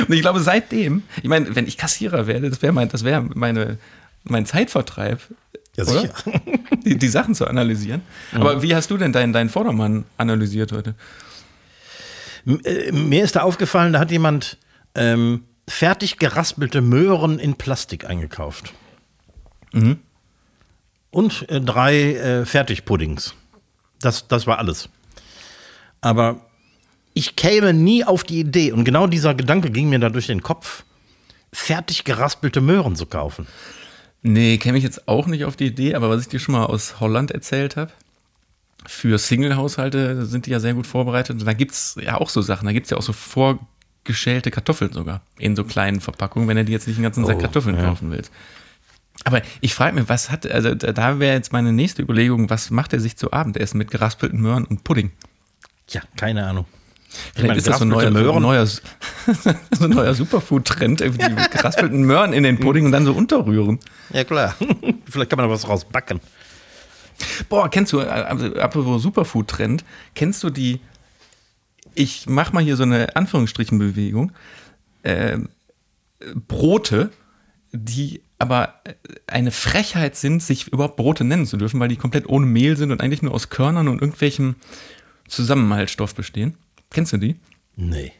[0.07, 3.21] und ich glaube, seitdem, ich meine, wenn ich Kassierer werde, das wäre mein, das wäre
[3.21, 3.77] meine,
[4.23, 5.21] mein Zeitvertreib,
[5.77, 6.09] Ja, sicher.
[6.85, 8.01] die, die Sachen zu analysieren.
[8.33, 10.95] Aber wie hast du denn deinen, deinen Vordermann analysiert heute?
[12.47, 14.57] Äh, Mir ist da aufgefallen, da hat jemand
[14.95, 18.73] ähm, fertig geraspelte Möhren in Plastik eingekauft.
[21.11, 23.35] Und äh, drei äh, Fertigpuddings.
[23.99, 24.89] Das, das war alles.
[26.01, 26.41] Aber
[27.13, 30.43] ich käme nie auf die Idee, und genau dieser Gedanke ging mir da durch den
[30.43, 30.83] Kopf,
[31.51, 33.47] fertig geraspelte Möhren zu kaufen.
[34.21, 36.65] Nee, käme ich jetzt auch nicht auf die Idee, aber was ich dir schon mal
[36.65, 37.91] aus Holland erzählt habe,
[38.87, 41.39] für Single-Haushalte sind die ja sehr gut vorbereitet.
[41.39, 44.49] Und da gibt es ja auch so Sachen, da gibt es ja auch so vorgeschälte
[44.49, 47.41] Kartoffeln sogar in so kleinen Verpackungen, wenn du die jetzt nicht einen ganzen Sack Oh,
[47.41, 47.83] Kartoffeln ja.
[47.83, 48.31] kaufen willst.
[49.25, 52.93] Aber ich frage mich, was hat, also da- wäre jetzt meine nächste Überlegung, was macht
[52.93, 55.11] er sich zu Abendessen mit geraspelten Möhren und Pudding?
[55.89, 56.65] Ja, keine Ahnung.
[57.33, 61.09] Vielleicht meine, ist das so ein neuer, so ein neuer, so neuer Superfood-Trend, die
[61.51, 63.79] geraspelten Möhren in den Pudding und dann so unterrühren.
[64.11, 64.55] Ja, klar.
[65.09, 66.19] Vielleicht kann man da was draus backen.
[67.49, 69.83] Boah, kennst du, äh, also, apropos Superfood-Trend,
[70.15, 70.79] kennst du die,
[71.95, 74.31] ich mach mal hier so eine Anführungsstrichenbewegung,
[75.03, 75.39] äh,
[76.47, 77.11] Brote,
[77.71, 78.93] die aber äh,
[79.27, 82.91] eine Frechheit sind, sich überhaupt Brote nennen zu dürfen, weil die komplett ohne Mehl sind
[82.91, 84.55] und eigentlich nur aus Körnern und irgendwelchem
[85.27, 86.57] Zusammenhaltsstoff bestehen.
[86.89, 87.35] Kennst du die?
[87.75, 88.13] Nee.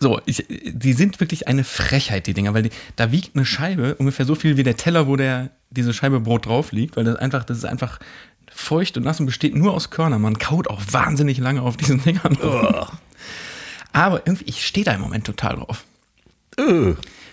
[0.00, 3.96] So, ich, die sind wirklich eine Frechheit, die Dinger, weil die, da wiegt eine Scheibe
[3.96, 7.16] ungefähr so viel wie der Teller, wo der, diese Scheibe Brot drauf liegt, weil das
[7.16, 7.98] einfach, das ist einfach
[8.50, 10.22] feucht und nass und besteht nur aus Körnern.
[10.22, 12.36] Man kaut auch wahnsinnig lange auf diesen Dingern.
[13.92, 15.84] Aber irgendwie, ich stehe da im Moment total drauf.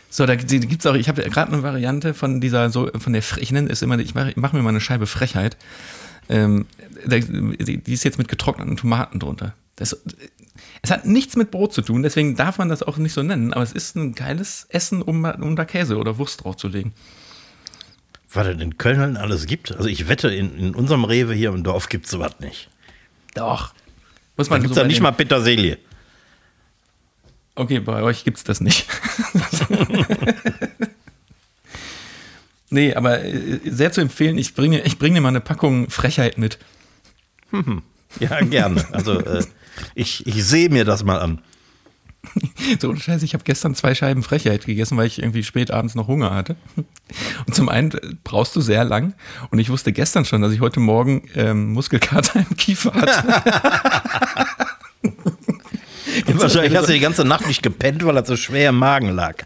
[0.10, 3.22] So, da gibt es auch, ich habe gerade eine Variante von dieser, so, von der,
[3.38, 5.58] ich nenne es immer, ich mache mach mir mal eine Scheibe Frechheit.
[6.30, 6.66] Ähm,
[7.06, 9.54] die ist jetzt mit getrockneten Tomaten drunter.
[9.76, 10.02] Das,
[10.82, 13.54] es hat nichts mit Brot zu tun, deswegen darf man das auch nicht so nennen,
[13.54, 16.94] aber es ist ein geiles Essen, um, um da Käse oder Wurst draufzulegen.
[18.32, 19.72] Was es in Köln alles gibt.
[19.74, 22.70] Also ich wette, in, in unserem Rewe hier im Dorf gibt es sowas nicht.
[23.34, 23.74] Doch.
[24.38, 25.78] Muss Da man gibt es so nicht mal Petersilie.
[27.56, 28.86] Okay, bei euch gibt's das nicht.
[32.70, 36.38] nee, aber äh, sehr zu empfehlen, ich bringe, ich bringe dir mal eine Packung Frechheit
[36.38, 36.60] mit.
[38.20, 38.86] Ja, gerne.
[38.94, 39.44] Also äh,
[39.94, 41.42] ich, ich sehe mir das mal an.
[42.80, 45.96] So, ohne Scheiße, ich habe gestern zwei Scheiben Frechheit gegessen, weil ich irgendwie spät abends
[45.96, 46.56] noch Hunger hatte.
[47.46, 49.14] Und zum einen äh, brauchst du sehr lang.
[49.52, 53.44] Und ich wusste gestern schon, dass ich heute Morgen ähm, Muskelkater im Kiefer hatte.
[56.34, 59.46] Wahrscheinlich hast du die ganze Nacht nicht gepennt, weil er so schwer im Magen lag.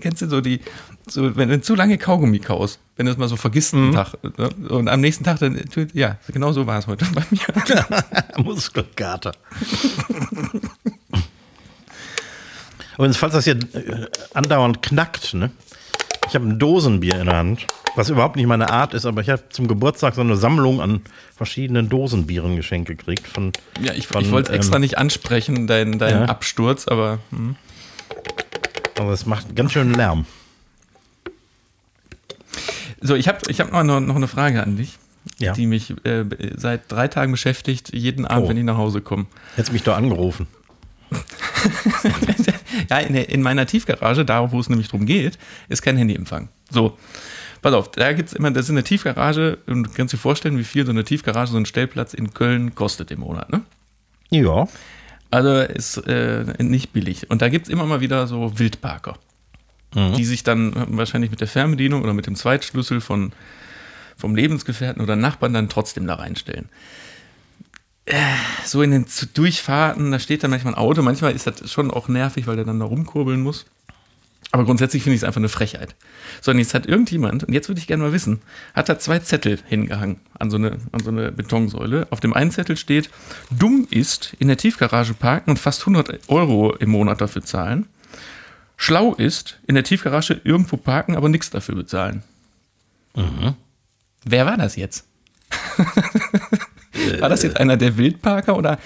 [0.00, 0.60] Kennst du so die,
[1.06, 4.14] so, wenn du zu lange Kaugummi kaust, wenn du es mal so vergisst einen Tag
[4.38, 4.48] ne?
[4.68, 5.60] und am nächsten Tag dann,
[5.92, 8.04] ja, genau so war es heute bei mir.
[8.44, 9.32] Muskelkater.
[12.98, 15.50] Und falls das hier äh, andauernd knackt, ne?
[16.28, 19.28] Ich habe ein Dosenbier in der Hand, was überhaupt nicht meine Art ist, aber ich
[19.28, 21.02] habe zum Geburtstag so eine Sammlung an
[21.36, 23.26] verschiedenen Dosenbieren geschenkt gekriegt.
[23.26, 26.24] Von, Ja, ich, ich wollte es extra ähm, nicht ansprechen, deinen dein ja.
[26.26, 27.56] Absturz, aber hm.
[28.98, 30.26] Aber es macht ganz schön Lärm.
[33.00, 34.98] so, ich habe ich hab noch, noch eine Frage an dich,
[35.38, 35.52] Ja.
[35.54, 36.24] die mich äh,
[36.56, 38.48] seit drei Tagen beschäftigt, jeden Abend, Oh.
[38.50, 39.26] wenn ich nach Hause komme.
[39.56, 40.46] Jetzt mich doch angerufen.
[42.90, 46.48] ja, in, in meiner Tiefgarage, da wo es nämlich drum geht, ist kein Handyempfang.
[46.70, 46.96] So,
[47.60, 50.56] pass auf, da gibt es immer, das ist eine Tiefgarage und du kannst dir vorstellen,
[50.58, 53.62] wie viel so eine Tiefgarage, so ein Stellplatz in Köln kostet im Monat, ne?
[54.30, 54.66] Ja.
[55.32, 57.30] Also ist äh, nicht billig.
[57.30, 59.16] Und da gibt es immer mal wieder so Wildparker,
[60.16, 63.32] die sich dann wahrscheinlich mit der Fernbedienung oder mit dem Zweitschlüssel von,
[64.16, 66.68] vom Lebensgefährten oder Nachbarn dann trotzdem da reinstellen.
[68.04, 68.14] Äh,
[68.64, 72.08] So in den Durchfahrten, da steht dann manchmal ein Auto, manchmal ist das schon auch
[72.08, 73.64] nervig, weil der dann da rumkurbeln muss.
[74.52, 75.96] Aber grundsätzlich finde ich es einfach eine Frechheit.
[76.42, 78.42] So, und jetzt hat irgendjemand, und jetzt würde ich gerne mal wissen,
[78.74, 82.06] hat da zwei Zettel hingehangen an so, eine, an so eine Betonsäule.
[82.10, 83.08] Auf dem einen Zettel steht,
[83.50, 87.86] dumm ist, in der Tiefgarage parken und fast 100 Euro im Monat dafür zahlen.
[88.76, 92.22] Schlau ist, in der Tiefgarage irgendwo parken, aber nichts dafür bezahlen.
[94.24, 95.06] Wer war das jetzt?
[97.20, 98.78] war das jetzt einer der Wildparker oder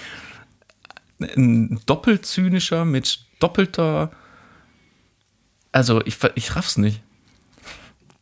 [1.19, 4.11] ein doppelt zynischer mit doppelter.
[5.77, 7.03] Also, ich, ich raff's nicht.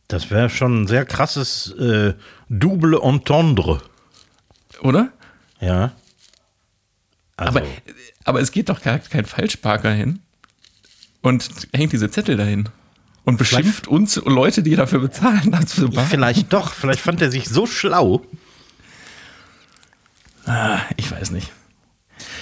[0.09, 2.13] Das wäre schon ein sehr krasses äh,
[2.49, 3.81] Double Entendre.
[4.81, 5.13] Oder?
[5.61, 5.93] Ja.
[7.37, 7.67] Also, Aber,
[8.25, 10.19] aber es geht doch gar kein Falschparker hin
[11.21, 12.67] und hängt diese Zettel dahin
[13.23, 16.07] und beschimpft uns Leute, die dafür bezahlen, parken.
[16.09, 18.25] vielleicht doch, vielleicht fand er sich so schlau.
[20.45, 21.53] Ah, ich weiß nicht.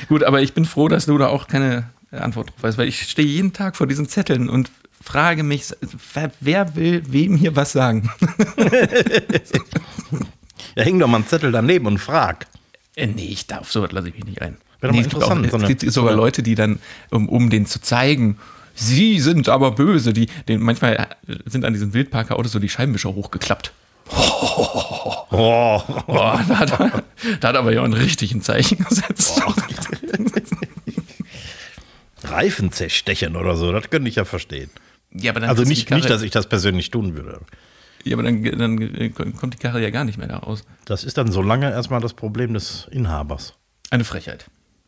[0.07, 3.03] Gut, aber ich bin froh, dass du da auch keine Antwort drauf weißt, weil ich
[3.03, 4.71] stehe jeden Tag vor diesen Zetteln und
[5.03, 5.65] frage mich,
[6.13, 8.09] wer, wer will wem hier was sagen?
[10.75, 12.47] Ja, häng doch mal einen Zettel daneben und frag.
[12.95, 14.57] Äh, nee, ich darf, so lasse ich mich nicht ein.
[14.81, 16.79] Nee, es gibt interessant, auch- Es gibt sogar Leute, die dann,
[17.11, 18.39] um, um den zu zeigen,
[18.73, 20.95] sie sind aber böse, die, den, manchmal
[21.27, 23.71] äh, sind an diesen Wildparker-Autos so die Scheibenwischer hochgeklappt.
[24.09, 27.03] Oh, Boah, da, hat, er-
[27.39, 29.41] da hat aber ja ein richtigen Zeichen gesetzt.
[32.23, 34.69] Reifenzerstechen oder so, das könnte ich ja verstehen.
[35.15, 37.39] Ja, Also nicht, Karre, nicht, dass ich das persönlich tun würde.
[38.03, 40.63] Ja, aber dann, dann äh, kommt die Karre ja gar nicht mehr da raus.
[40.85, 43.53] Das ist dann so lange erstmal das Problem des Inhabers.
[43.91, 44.45] Eine Frechheit.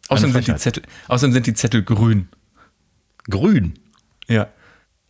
[0.10, 0.62] Außerdem, Sind, die Frechheit.
[0.62, 2.28] Zettel, außerdem sind die Zettel grün.
[3.30, 3.74] Grün.
[4.28, 4.48] Ja.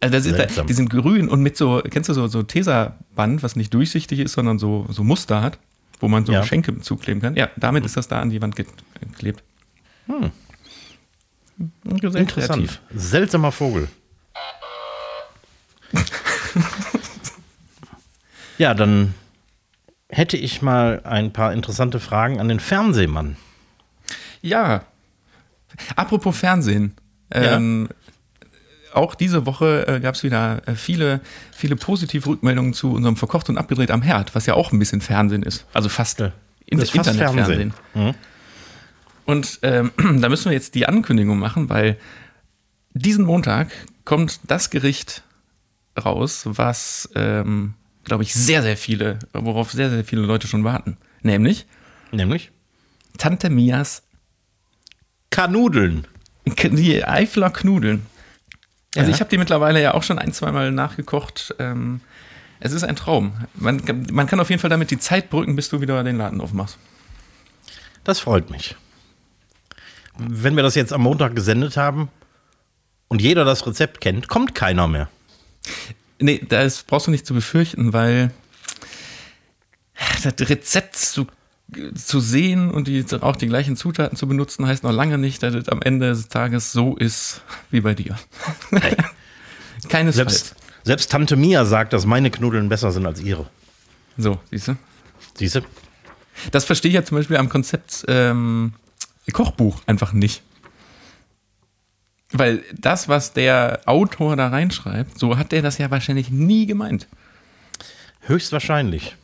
[0.01, 0.67] Also ist, Seltsam.
[0.67, 4.33] die sind grün und mit so, kennst du so, so Tesa-Band, was nicht durchsichtig ist,
[4.33, 5.57] sondern so, so Muster hat,
[5.99, 6.41] wo man so Ja.
[6.41, 7.35] Geschenke zukleben kann.
[7.35, 8.65] Ja, damit ist das da an die Wand ge-
[8.99, 9.43] geklebt.
[10.07, 10.31] Hm.
[12.01, 12.29] Sehr Interessant.
[12.67, 12.81] kreativ.
[12.93, 13.87] Seltsamer Vogel.
[18.57, 19.13] Ja, dann
[20.09, 23.37] hätte ich mal ein paar interessante Fragen an den Fernsehmann.
[24.41, 24.85] Ja.
[25.95, 26.93] Apropos Fernsehen.
[27.31, 27.89] Ähm,
[28.93, 31.19] auch diese Woche äh, gab es wieder äh, viele,
[31.51, 35.01] viele positive Rückmeldungen zu unserem Verkocht und abgedreht am Herd, was ja auch ein bisschen
[35.01, 35.65] Fernsehen ist.
[35.73, 36.31] Also fast Ja,
[36.65, 37.73] in das Internetfernsehen.
[37.93, 38.15] Fernsehen.
[39.25, 39.91] Und ähm,
[40.21, 41.97] da müssen wir jetzt die Ankündigung machen, weil
[42.93, 43.71] diesen Montag
[44.05, 45.23] kommt das Gericht
[46.01, 47.73] raus, was, ähm,
[48.05, 50.97] glaube ich, sehr, sehr viele, worauf sehr, sehr viele Leute schon warten.
[51.21, 51.65] Nämlich
[52.11, 52.51] Nämlich
[53.17, 54.03] Tante Mias
[55.29, 56.07] Kanudeln.
[56.45, 58.05] Die Eifler Knudeln.
[58.95, 59.15] Also Ja.
[59.15, 61.55] ich habe die mittlerweile ja auch schon ein, zweimal nachgekocht.
[61.59, 62.01] Ähm,
[62.59, 63.33] es ist ein Traum.
[63.55, 66.17] Man, kann- man kann auf jeden Fall damit die Zeit brücken, bis du wieder den
[66.17, 66.77] Laden aufmachst.
[68.03, 68.75] Das freut mich.
[70.17, 72.09] Wenn wir das jetzt am Montag gesendet haben
[73.09, 75.09] und jeder das Rezept kennt, kommt keiner mehr.
[76.19, 78.31] Nee, das brauchst du nicht zu befürchten, weil
[80.23, 81.27] das Rezept zu,
[81.93, 85.53] zu sehen und die, auch die gleichen Zutaten zu benutzen, heißt noch lange nicht, dass
[85.55, 88.17] es am Ende des Tages so ist wie bei dir.
[89.89, 90.15] Keinesfalls.
[90.15, 93.47] Selbst, selbst Tante Mia sagt, dass meine Knudeln besser sind als ihre.
[94.17, 94.77] So, siehst du?
[95.37, 95.61] Siehst du?
[96.51, 98.73] Das verstehe ich ja zum Beispiel am Konzept ähm,
[99.31, 100.43] Kochbuch einfach nicht.
[102.31, 107.07] Weil das, was der Autor da reinschreibt, so hat der das ja wahrscheinlich nie gemeint.
[108.21, 109.15] Höchstwahrscheinlich.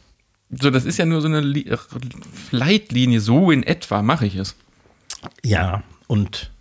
[0.51, 1.71] So, das ist ja nur so eine Li
[2.51, 4.55] Leitlinie, so in etwa mache ich es.
[5.43, 6.51] Ja, und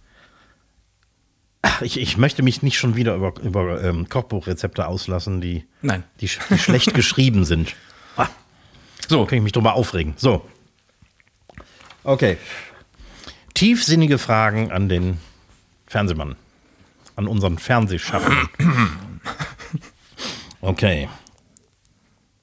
[1.82, 6.04] ich, ich möchte mich nicht schon wieder über, über ähm, Kochbuchrezepte auslassen, die, Nein.
[6.20, 7.74] die, die schlecht geschrieben sind.
[8.16, 8.28] Ah,
[9.08, 10.14] So, kann ich mich drüber aufregen.
[10.16, 10.48] So.
[12.04, 12.38] Okay.
[13.54, 15.18] Tiefsinnige Fragen an den
[15.90, 16.36] Fernsehmann.
[17.16, 18.48] An unseren Fernsehschaffenden.
[20.62, 21.08] Okay.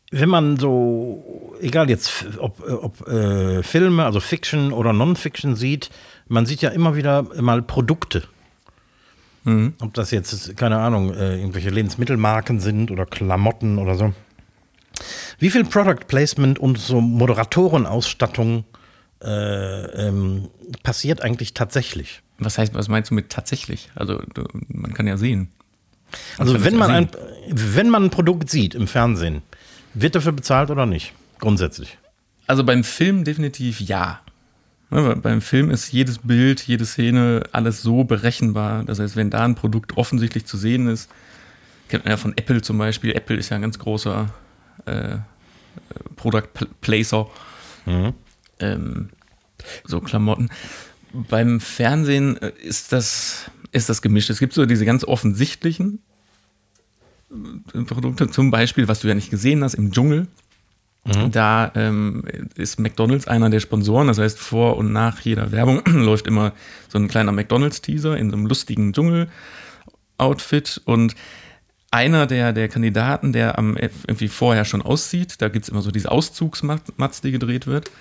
[0.09, 5.91] Wenn man so, egal jetzt, ob, ob äh, Filme, also Fiction oder Non-Fiction sieht,
[6.27, 8.23] man sieht ja immer wieder mal Produkte.
[9.45, 14.13] Ob das jetzt, keine Ahnung, äh, irgendwelche Lebensmittelmarken sind oder Klamotten oder so.
[15.37, 18.65] Wie viel Product Placement und so Moderatorenausstattung
[19.23, 20.49] äh, ähm,
[20.81, 22.23] passiert eigentlich tatsächlich?
[22.39, 23.89] Was heißt, was meinst du mit tatsächlich?
[23.95, 25.49] Also, du, man kann ja sehen.
[26.37, 27.09] Also kann wenn man, ein,
[27.49, 29.41] wenn man ein Produkt sieht im Fernsehen,
[29.93, 31.13] wird dafür bezahlt oder nicht?
[31.39, 31.97] Grundsätzlich.
[32.45, 34.21] Also beim Film definitiv ja.
[34.89, 38.85] Weil Beim Film ist jedes Bild, jede Szene, alles so berechenbar.
[38.85, 41.09] Das heißt, wenn da ein Produkt offensichtlich zu sehen ist,
[41.89, 43.11] kennt man ja von Apple zum Beispiel.
[43.13, 44.29] Apple ist ja ein ganz großer
[44.85, 45.17] äh, äh,
[46.15, 47.27] Product Pl- Placer.
[48.59, 49.09] Ähm,
[49.83, 50.49] so Klamotten.
[51.13, 54.29] Beim Fernsehen äh, ist das, ist das gemischt.
[54.29, 55.99] Es gibt so diese ganz offensichtlichen
[57.87, 60.27] Produkte, zum Beispiel, was du ja nicht gesehen hast, im Dschungel.
[61.05, 61.31] Mhm.
[61.31, 62.23] Da ähm,
[62.55, 66.53] ist McDonalds einer der Sponsoren, das heißt, vor und nach jeder Werbung läuft immer
[66.89, 71.15] so ein kleiner McDonalds-Teaser in so einem lustigen Dschungel-Outfit und
[71.91, 75.91] einer der, der Kandidaten, der am irgendwie vorher schon aussieht, da gibt es immer so
[75.91, 77.91] diese Auszugsmatz, die gedreht wird,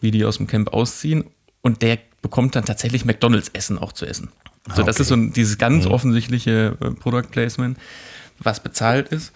[0.00, 1.24] wie die aus dem Camp ausziehen
[1.60, 4.30] und der bekommt dann tatsächlich McDonalds-Essen auch zu essen.
[4.68, 4.84] So, okay.
[4.86, 5.90] das ist so dieses ganz mhm.
[5.90, 7.78] offensichtliche äh, Product Placement,
[8.38, 9.34] was bezahlt ist.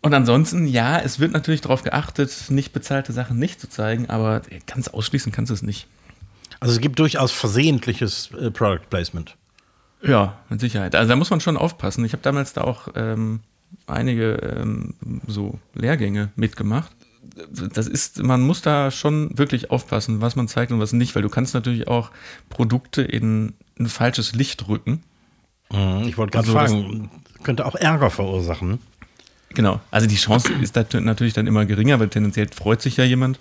[0.00, 4.42] Und ansonsten, ja, es wird natürlich darauf geachtet, nicht bezahlte Sachen nicht zu zeigen, aber
[4.68, 5.88] ganz ausschließen kannst du es nicht.
[6.60, 9.36] Also es gibt durchaus versehentliches äh, Product Placement.
[10.02, 10.94] Ja, mit Sicherheit.
[10.94, 12.04] Also da muss man schon aufpassen.
[12.04, 13.40] Ich habe damals da auch ähm,
[13.88, 14.94] einige ähm,
[15.26, 16.92] so Lehrgänge mitgemacht.
[17.74, 21.22] Das ist, man muss da schon wirklich aufpassen, was man zeigt und was nicht, weil
[21.22, 22.10] du kannst natürlich auch
[22.48, 25.02] Produkte in ein falsches Licht rücken.
[25.70, 27.10] Mhm, ich wollte gerade also, fragen,
[27.42, 28.78] könnte auch Ärger verursachen.
[29.50, 33.38] Genau, also die Chance ist natürlich dann immer geringer, weil tendenziell freut sich ja jemand,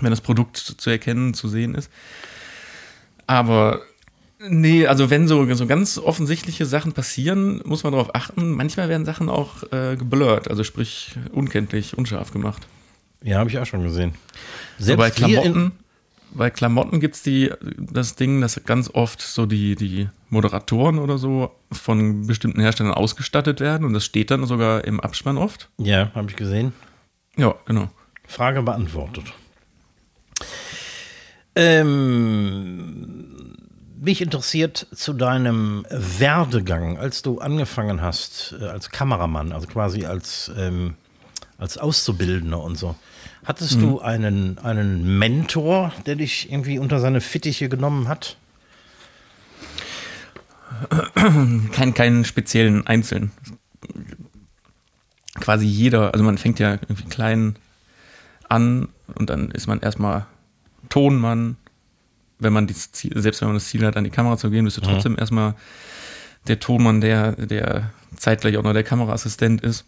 [0.00, 1.90] wenn das Produkt zu erkennen, zu sehen ist.
[3.26, 3.80] Aber
[4.40, 8.52] nee, also wenn so, so ganz offensichtliche Sachen passieren, muss man darauf achten.
[8.52, 12.66] Manchmal werden Sachen auch äh, geblurrt, also sprich unkenntlich, unscharf gemacht.
[13.22, 14.14] Ja, habe ich auch schon gesehen.
[14.78, 15.72] Selbst bei Klamotten
[16.32, 21.52] bei Klamotten gibt es das Ding, dass ganz oft so die, die Moderatoren oder so
[21.72, 25.68] von bestimmten Herstellern ausgestattet werden und das steht dann sogar im Abspann oft.
[25.78, 26.72] Ja, habe ich gesehen.
[27.36, 27.88] Ja, genau.
[28.26, 29.24] Frage beantwortet.
[31.54, 33.17] Ähm,
[34.00, 40.50] mich interessiert zu deinem Werdegang, als du angefangen hast äh, als Kameramann, also quasi als,
[40.56, 40.94] ähm,
[41.58, 42.94] als Auszubildender und so.
[43.44, 43.80] Hattest mhm.
[43.80, 48.36] du einen, einen Mentor, der dich irgendwie unter seine Fittiche genommen hat?
[51.72, 53.32] Kein, keinen speziellen Einzelnen.
[55.34, 57.56] Quasi jeder, also man fängt ja irgendwie klein
[58.48, 60.26] an und dann ist man erstmal
[60.88, 61.56] Tonmann.
[62.38, 64.64] Wenn man das Ziel, selbst wenn man das Ziel hat, an die Kamera zu gehen,
[64.64, 64.86] bist du mhm.
[64.86, 65.54] trotzdem erstmal
[66.46, 69.84] der Tonmann, der, der zeitgleich auch noch der Kameraassistent ist.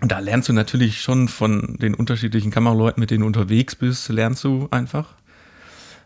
[0.00, 4.08] Und da lernst du natürlich schon von den unterschiedlichen Kameraleuten, mit denen du unterwegs bist,
[4.08, 5.14] lernst du einfach.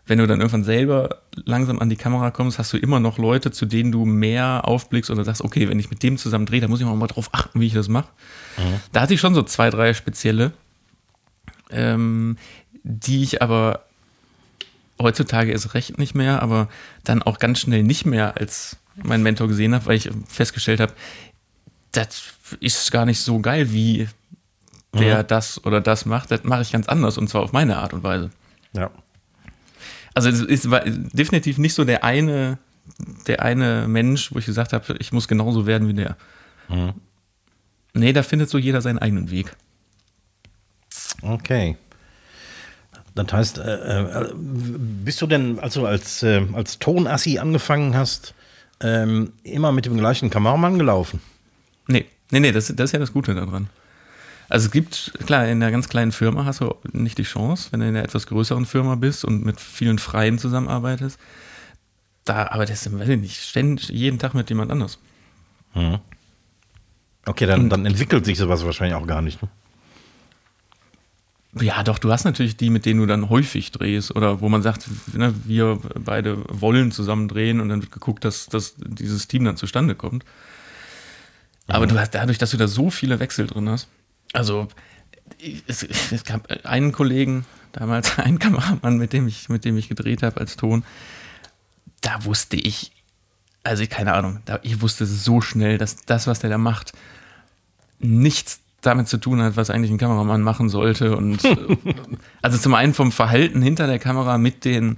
[0.05, 3.51] Wenn du dann irgendwann selber langsam an die Kamera kommst, hast du immer noch Leute,
[3.51, 6.69] zu denen du mehr aufblickst oder sagst, okay, wenn ich mit dem zusammen drehe, dann
[6.69, 8.09] muss ich mal drauf achten, wie ich das mache.
[8.57, 8.79] Mhm.
[8.93, 10.53] Da hatte ich schon so zwei, drei spezielle,
[11.69, 12.37] ähm,
[12.83, 13.85] die ich aber
[15.01, 16.69] heutzutage erst recht nicht mehr, aber
[17.03, 20.93] dann auch ganz schnell nicht mehr als mein Mentor gesehen habe, weil ich festgestellt habe,
[21.91, 22.23] das
[22.59, 24.07] ist gar nicht so geil, wie
[24.93, 25.27] der mhm.
[25.27, 26.31] das oder das macht.
[26.31, 28.29] Das mache ich ganz anders und zwar auf meine Art und Weise.
[28.73, 28.91] Ja.
[30.13, 30.67] Also es ist
[31.13, 32.57] definitiv nicht so der eine,
[33.27, 36.17] der eine Mensch, wo ich gesagt habe, ich muss genauso werden wie der.
[36.67, 36.93] Mhm.
[37.93, 39.55] Nee, da findet so jeder seinen eigenen Weg.
[41.21, 41.77] Okay.
[43.15, 48.33] Das heißt, äh, äh, bist du denn, also als, äh, als Tonassi angefangen hast,
[48.79, 51.21] ähm, immer mit dem gleichen Kameramann gelaufen?
[51.87, 53.67] Nee, nee, nee, das, das ist ja das Gute daran.
[54.47, 57.81] Also es gibt, klar, in einer ganz kleinen Firma hast du nicht die Chance, wenn
[57.81, 61.19] du in einer etwas größeren Firma bist und mit vielen Freien zusammenarbeitest.
[62.25, 64.99] Da arbeitest du, weiß ich nicht, ständig, jeden Tag mit jemand anders.
[65.73, 65.99] Mhm.
[67.25, 69.41] Okay, dann, dann entwickelt sich sowas wahrscheinlich auch gar nicht.
[69.41, 69.49] Ne?
[71.59, 74.61] Ja, doch, du hast natürlich die, mit denen du dann häufig drehst oder wo man
[74.61, 79.43] sagt, ne, wir beide wollen zusammen drehen und dann wird geguckt, dass, dass dieses Team
[79.43, 80.23] dann zustande kommt.
[81.67, 83.89] Aber du hast dadurch, dass du da so viele Wechsel drin hast.
[84.33, 84.69] Also,
[85.67, 90.23] es, es gab einen Kollegen, damals einen Kameramann, mit dem ich, mit dem ich gedreht
[90.23, 90.85] habe als Ton.
[91.99, 92.91] Da wusste ich,
[93.63, 96.93] also keine Ahnung, da, ich wusste so schnell, dass das, was der da macht,
[97.99, 101.15] nichts damit zu tun hat, was eigentlich ein Kameramann machen sollte.
[101.15, 101.39] Und
[102.41, 104.97] also zum einen vom Verhalten hinter der Kamera mit den,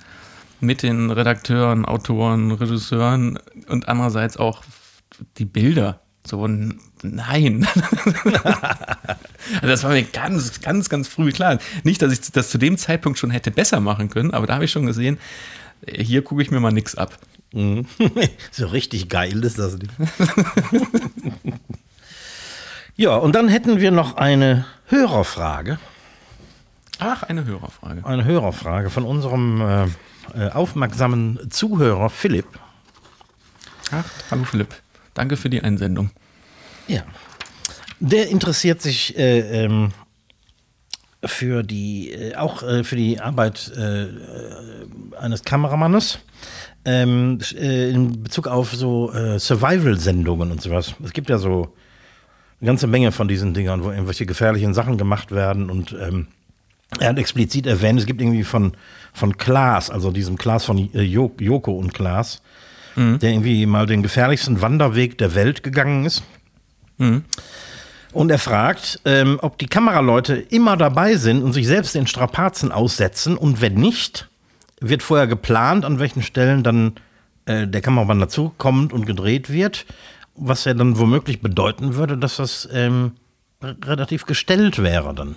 [0.59, 4.63] mit den Redakteuren, Autoren, Regisseuren und andererseits auch
[5.37, 5.99] die Bilder.
[6.25, 7.67] So, nein.
[9.55, 11.59] also das war mir ganz, ganz, ganz früh klar.
[11.83, 14.63] Nicht, dass ich das zu dem Zeitpunkt schon hätte besser machen können, aber da habe
[14.63, 15.19] ich schon gesehen,
[15.85, 17.17] hier gucke ich mir mal nichts ab.
[17.51, 17.85] Mhm.
[18.51, 19.91] so richtig geil ist das nicht.
[22.95, 25.79] ja, und dann hätten wir noch eine Hörerfrage.
[26.99, 28.05] Ach, eine Hörerfrage.
[28.05, 29.83] Eine Hörerfrage von unserem äh,
[30.35, 32.47] äh aufmerksamen Zuhörer Philipp.
[33.91, 34.75] Ach, hallo Philipp.
[35.13, 36.11] Danke für die Einsendung.
[36.87, 37.03] Ja.
[37.99, 39.91] Der interessiert sich äh, ähm,
[41.25, 44.07] für die, äh, auch äh, für die Arbeit äh,
[45.17, 46.19] eines Kameramannes
[46.85, 50.95] ähm, äh, in Bezug auf so Survival-Sendungen und sowas.
[51.03, 51.73] Es gibt ja so
[52.63, 56.27] eine ganze Menge von diesen Dingern, wo irgendwelche gefährlichen Sachen gemacht werden und ähm,
[56.97, 58.71] er hat explizit erwähnt, es gibt irgendwie von,
[59.11, 62.41] von Klaas, also diesem Klaas von äh, Joko und Klaas,
[62.95, 63.19] mhm.
[63.19, 66.23] der irgendwie mal den gefährlichsten Wanderweg der Welt gegangen ist.
[66.99, 67.25] Mhm.
[68.13, 72.71] Und er fragt, ähm, ob die Kameraleute immer dabei sind und sich selbst den Strapazen
[72.71, 73.35] aussetzen.
[73.35, 74.29] Und wenn nicht,
[74.79, 76.93] wird vorher geplant, an welchen Stellen dann
[77.45, 79.85] äh, der Kameramann dazu kommt und gedreht wird.
[80.35, 83.11] Was ja dann womöglich bedeuten würde, dass das ähm,
[83.61, 85.35] relativ gestellt wäre dann.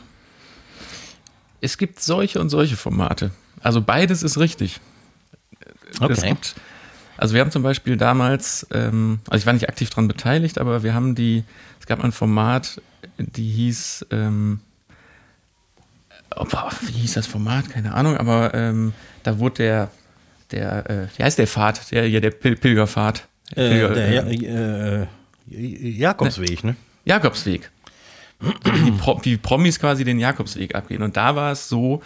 [1.61, 3.31] Es gibt solche und solche Formate.
[3.61, 4.81] Also beides ist richtig.
[6.01, 6.29] Okay.
[6.29, 6.55] Gibt,
[7.17, 10.83] also wir haben zum Beispiel damals, ähm, also ich war nicht aktiv daran beteiligt, aber
[10.83, 11.45] wir haben die,
[11.81, 12.81] es gab ein Format,
[13.19, 14.61] die hieß, ähm,
[16.35, 16.47] oh,
[16.83, 17.71] wie hieß das Format?
[17.71, 18.93] Keine Ahnung, aber ähm,
[19.23, 19.91] da wurde der,
[20.51, 21.91] der, äh, wie heißt der Pfad?
[21.91, 23.27] Der, ja, der Pil Pilgerpfad.
[23.53, 25.07] Äh, Pilger, der ja, äh, äh
[25.49, 26.77] Jakobsweg, ne?
[27.05, 27.71] Jakobsweg
[28.41, 31.03] die, Pro die Promis quasi den Jakobsweg abgehen.
[31.03, 32.03] Und da war es so,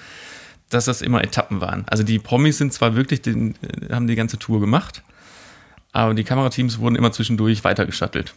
[0.69, 1.85] dass das immer Etappen waren.
[1.89, 3.55] Also die Promis sind zwar wirklich, den,
[3.91, 5.03] haben die ganze Tour gemacht,
[5.93, 8.35] aber die Kamerateams wurden immer zwischendurch weitergeschattelt.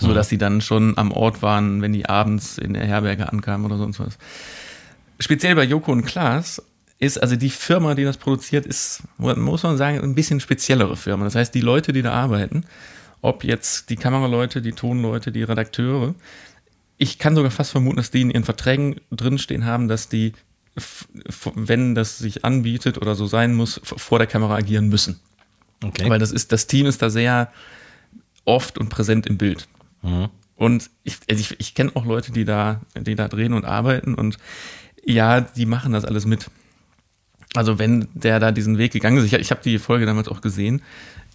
[0.00, 0.14] So mhm.
[0.14, 3.76] dass sie dann schon am Ort waren, wenn die abends in der Herberge ankamen oder
[3.76, 4.16] sonst was.
[5.18, 6.62] Speziell bei Joko und Klaas
[7.02, 11.24] ist, also die Firma, die das produziert, ist, muss man sagen, ein bisschen speziellere Firma.
[11.24, 12.64] Das heißt, die Leute, die da arbeiten,
[13.22, 16.14] ob jetzt die Kameraleute, die Tonleute, die Redakteure,
[16.98, 20.32] ich kann sogar fast vermuten, dass die in ihren Verträgen drinstehen haben, dass die,
[21.56, 25.18] wenn das sich anbietet oder so sein muss, vor der Kamera agieren müssen.
[25.82, 26.08] Okay.
[26.08, 27.50] Weil das ist, das Team ist da sehr
[28.44, 29.66] oft und präsent im Bild.
[30.02, 30.28] Mhm.
[30.54, 34.14] Und ich, also ich, ich kenne auch Leute, die da, die da drehen und arbeiten
[34.14, 34.38] und
[35.04, 36.48] ja, die machen das alles mit.
[37.54, 40.40] Also wenn der da diesen Weg gegangen ist, ich, ich habe die Folge damals auch
[40.40, 40.82] gesehen,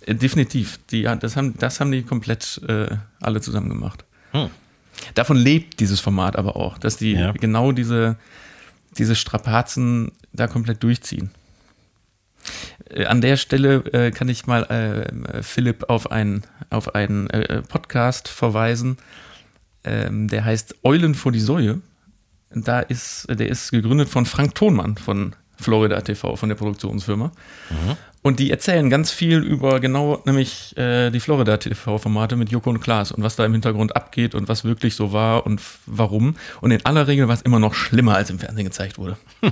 [0.06, 2.88] äh, definitiv, die, das, haben, das haben die komplett äh,
[3.22, 4.04] alle zusammen gemacht.
[4.32, 4.50] Hm.
[5.14, 7.32] Davon lebt dieses Format aber auch, dass die ja.
[7.34, 8.18] genau diese,
[8.98, 11.30] diese Strapazen da komplett durchziehen.
[12.90, 17.62] Äh, an der Stelle äh, kann ich mal äh, Philipp auf einen, auf einen äh,
[17.62, 18.98] Podcast verweisen,
[19.84, 21.82] ähm, der heißt Eulen vor die Säue.
[22.50, 27.32] Da ist, der ist gegründet von Frank Thonmann von Florida TV, von der Produktionsfirma.
[27.70, 27.98] Mhm.
[28.22, 32.82] Und die erzählen ganz viel über genau nämlich äh, die Florida TV-Formate mit Joko und
[32.82, 36.36] Klaas und was da im Hintergrund abgeht und was wirklich so war und warum.
[36.60, 39.18] Und in aller Regel war es immer noch schlimmer, als im Fernsehen gezeigt wurde.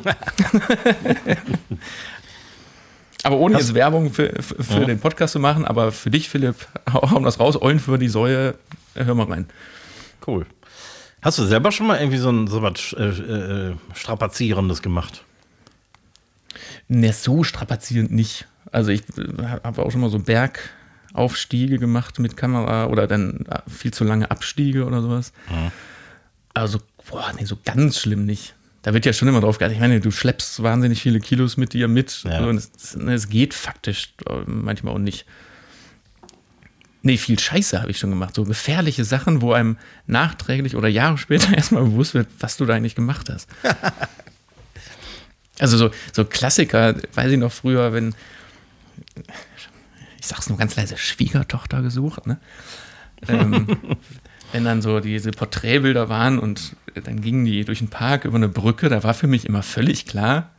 [3.23, 4.85] aber ohne jetzt Werbung für, für, für ja.
[4.85, 6.55] den Podcast zu machen, aber für dich, Philipp,
[6.93, 8.55] hauen das raus, Eulen für die Säue,
[8.93, 9.47] hör mal rein.
[10.27, 10.45] Cool.
[11.21, 15.24] Hast du selber schon mal irgendwie so, ein, so was äh, äh, Strapazierendes gemacht?
[16.87, 18.47] Ne, so strapazierend nicht.
[18.71, 19.03] Also ich
[19.63, 24.85] habe auch schon mal so Bergaufstiege gemacht mit Kamera oder dann viel zu lange Abstiege
[24.85, 25.33] oder sowas.
[25.49, 25.71] Mhm.
[26.53, 26.79] Also,
[27.09, 28.55] boah, nee, so ganz schlimm nicht.
[28.81, 29.75] Da wird ja schon immer drauf geachtet.
[29.75, 32.23] Ich meine, du schleppst wahnsinnig viele Kilos mit dir mit.
[32.23, 32.45] Ja.
[32.45, 35.25] Und es, es, geht faktisch äh, manchmal auch nicht.
[37.01, 38.35] Nee, viel Scheiße habe ich schon gemacht.
[38.35, 42.75] So gefährliche Sachen, wo einem nachträglich oder Jahre später erstmal bewusst wird, was du da
[42.75, 43.49] eigentlich gemacht hast.
[45.59, 48.13] also so, so Klassiker, weiß ich noch früher, wenn,
[50.19, 52.37] ich sag's nur ganz leise, Schwiegertochter gesucht, ne?
[53.27, 53.67] ähm,
[54.51, 58.49] wenn dann so diese Porträtbilder waren und dann gingen die durch den Park über eine
[58.49, 60.51] Brücke, da war für mich immer völlig klar,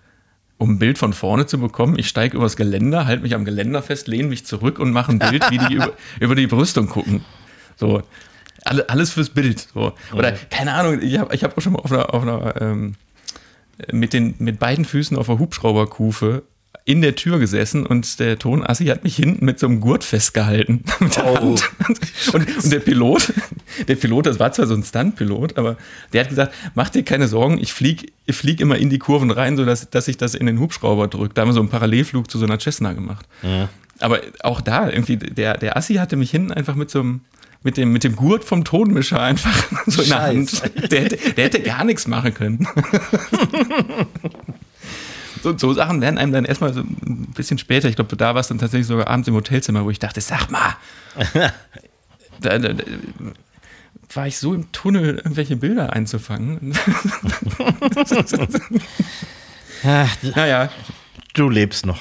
[0.58, 3.82] um ein Bild von vorne zu bekommen, ich steige übers Geländer, halte mich am Geländer
[3.82, 7.24] fest, lehne mich zurück und mache ein Bild, wie die über, über die Brüstung gucken.
[7.76, 8.02] So,
[8.64, 9.68] alle, alles fürs Bild.
[9.72, 9.92] So.
[10.12, 12.94] Oder keine Ahnung, ich habe ich hab auch schon mal auf einer, auf einer ähm,
[13.92, 16.42] mit, den, mit beiden Füßen auf der Hubschrauberkufe
[16.86, 20.84] in der Tür gesessen und der Tonassi hat mich hinten mit so einem Gurt festgehalten.
[21.24, 21.38] Oh.
[21.38, 21.62] Und,
[22.32, 23.32] und, der Pilot,
[23.88, 25.76] der Pilot, das war zwar so ein Stunt-Pilot, aber
[26.12, 29.30] der hat gesagt, mach dir keine Sorgen, ich flieg, ich flieg immer in die Kurven
[29.30, 31.34] rein, sodass dass ich das in den Hubschrauber drücke.
[31.34, 33.26] Da haben wir so einen Parallelflug zu so einer Cessna gemacht.
[33.42, 33.68] Ja.
[33.98, 37.20] Aber auch da, irgendwie, der, der Assi hatte mich hinten einfach mit so einem,
[37.66, 39.52] mit dem, mit dem Gurt vom Tonmischer einfach
[39.86, 40.62] so in der Hand.
[40.92, 42.62] Der hätte, der hätte gar nichts machen können.
[45.42, 48.40] so, so Sachen werden einem dann erstmal so ein bisschen später, ich glaube, da war
[48.40, 50.76] es dann tatsächlich sogar abends im Hotelzimmer, wo ich dachte, sag mal,
[52.40, 52.84] da, da, da,
[54.14, 56.72] war ich so im Tunnel, irgendwelche Bilder einzufangen.
[60.36, 60.70] naja.
[61.34, 61.98] Du lebst noch.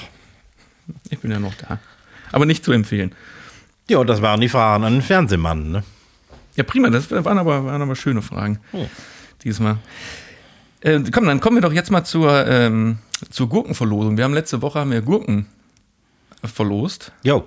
[1.10, 1.80] Ich bin ja noch da.
[2.30, 3.12] Aber nicht zu empfehlen.
[3.88, 5.84] Ja, das waren die Fragen an den Fernsehmann, ne?
[6.56, 8.60] Ja, prima, das waren aber, waren aber schöne Fragen.
[8.72, 8.86] Oh.
[9.44, 9.78] Diesmal.
[10.80, 12.98] Äh, komm, dann kommen wir doch jetzt mal zur, ähm,
[13.30, 14.16] zur Gurkenverlosung.
[14.16, 15.46] Wir haben letzte Woche haben wir Gurken
[16.42, 17.12] verlost.
[17.22, 17.44] Jo.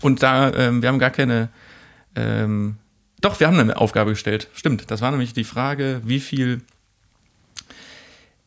[0.00, 1.50] Und da, ähm, wir haben gar keine
[2.16, 2.76] ähm,
[3.20, 4.48] Doch, wir haben eine Aufgabe gestellt.
[4.54, 4.90] Stimmt.
[4.90, 6.62] Das war nämlich die Frage, wie viel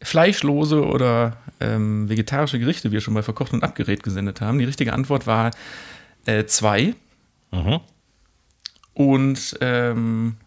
[0.02, 4.60] fleischlose oder ähm, vegetarische Gerichte wir schon bei Verkocht und Abgerät gesendet haben.
[4.60, 5.52] Die richtige Antwort war
[6.26, 6.96] äh, zwei.
[7.52, 7.80] Mhm.
[8.94, 10.38] Und ähm,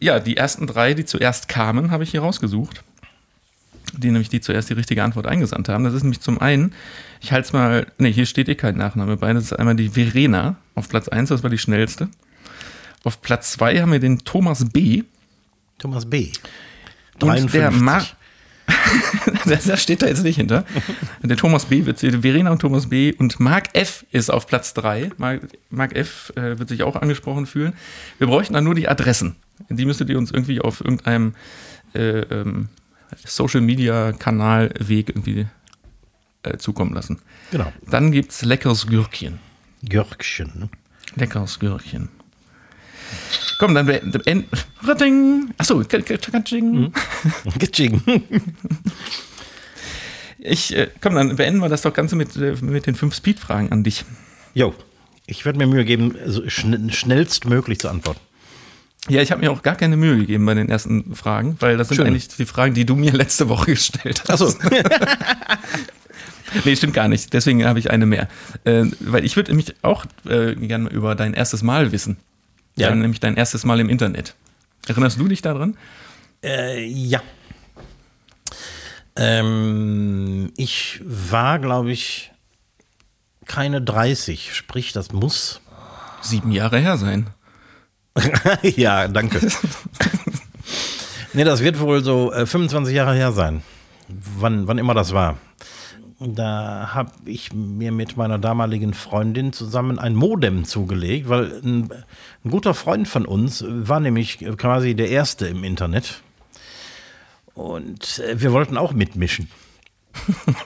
[0.00, 2.82] ja, die ersten drei, die zuerst kamen, habe ich hier rausgesucht.
[3.96, 5.84] Die nämlich die zuerst die richtige Antwort eingesandt haben.
[5.84, 6.74] Das ist nämlich zum einen,
[7.20, 9.32] ich halte es mal, nee, hier steht eh kein Nachname bei.
[9.32, 12.08] Das ist einmal die Verena auf Platz 1, das war die schnellste.
[13.04, 15.04] Auf Platz 2 haben wir den Thomas B.
[15.78, 16.32] Thomas B.
[17.20, 17.70] Und der
[19.44, 20.64] Ma da steht da jetzt nicht hinter.
[21.22, 21.86] Der Thomas B.
[21.86, 23.14] wird Verena und Thomas B.
[23.14, 24.04] und Mark F.
[24.12, 25.10] ist auf Platz 3.
[25.16, 26.32] Mark, Mark F.
[26.36, 27.72] Äh, wird sich auch angesprochen fühlen.
[28.18, 29.36] Wir bräuchten dann nur die Adressen.
[29.68, 31.34] Die müsstet ihr uns irgendwie auf irgendeinem
[31.94, 32.68] äh, ähm,
[33.24, 35.46] Social Media Kanal Weg irgendwie
[36.42, 37.20] äh, zukommen lassen.
[37.50, 37.72] Genau.
[37.90, 39.38] Dann gibt es leckeres Gürkchen.
[39.82, 40.52] Gürkchen.
[40.54, 40.68] Ne?
[41.16, 42.08] Leckeres Gürkchen.
[43.58, 44.60] Komm, dann beenden.
[45.58, 46.92] Achso, Katsching.
[47.58, 48.02] Katsching.
[50.38, 53.72] Ich, äh, komm, dann beenden wir das doch Ganze mit, äh, mit den fünf Speed-Fragen
[53.72, 54.04] an dich.
[54.54, 54.74] Jo,
[55.26, 58.20] ich werde mir Mühe geben, so schn schnellstmöglich zu antworten.
[59.08, 61.88] Ja, ich habe mir auch gar keine Mühe gegeben bei den ersten Fragen, weil das
[61.88, 62.06] sind Schön.
[62.06, 64.42] eigentlich die Fragen, die du mir letzte Woche gestellt hast.
[64.42, 64.54] Achso.
[66.64, 67.34] Nee, stimmt gar nicht.
[67.34, 68.26] Deswegen habe ich eine mehr.
[68.64, 72.16] Äh, weil ich würde mich auch äh, gerne über dein erstes Mal wissen.
[72.78, 72.88] Ja.
[72.88, 72.94] Ja.
[72.94, 74.34] Nämlich dein erstes Mal im Internet.
[74.86, 75.76] Erinnerst du dich daran?
[76.42, 77.20] Äh, ja.
[79.16, 82.30] Ähm, ich war, glaube ich,
[83.46, 85.60] keine 30, sprich, das muss.
[86.20, 87.28] Sieben Jahre her sein.
[88.62, 89.40] ja, danke.
[91.32, 93.62] nee, das wird wohl so äh, 25 Jahre her sein.
[94.08, 95.36] Wann, wann immer das war.
[96.20, 101.90] Da habe ich mir mit meiner damaligen Freundin zusammen ein Modem zugelegt, weil ein,
[102.44, 106.22] ein guter Freund von uns war nämlich quasi der Erste im Internet.
[107.54, 109.48] Und äh, wir wollten auch mitmischen.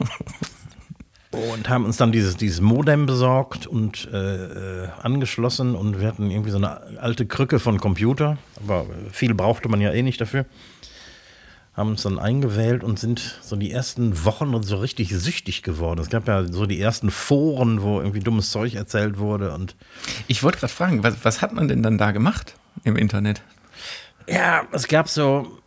[1.32, 6.30] und haben uns dann dieses, dieses Modem besorgt und äh, äh, angeschlossen und wir hatten
[6.30, 10.44] irgendwie so eine alte Krücke von Computer, aber viel brauchte man ja eh nicht dafür.
[11.74, 16.00] Haben uns dann eingewählt und sind so die ersten Wochen so richtig süchtig geworden.
[16.00, 19.74] Es gab ja so die ersten Foren, wo irgendwie dummes Zeug erzählt wurde und
[20.28, 22.54] Ich wollte gerade fragen, was, was hat man denn dann da gemacht
[22.84, 23.42] im Internet?
[24.28, 25.58] Ja, es gab so.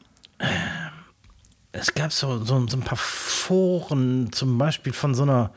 [1.72, 5.52] Es gab so, so, so ein paar Foren, zum Beispiel von so einer.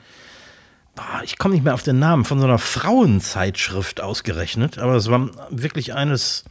[1.22, 5.30] Ich komme nicht mehr auf den Namen, von so einer Frauenzeitschrift ausgerechnet, aber es war
[5.50, 6.44] wirklich eines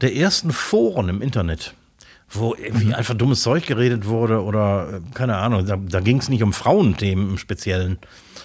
[0.00, 1.74] der ersten Foren im Internet,
[2.30, 6.42] wo irgendwie einfach dummes Zeug geredet wurde oder keine Ahnung, da, da ging es nicht
[6.42, 7.98] um Frauenthemen im Speziellen.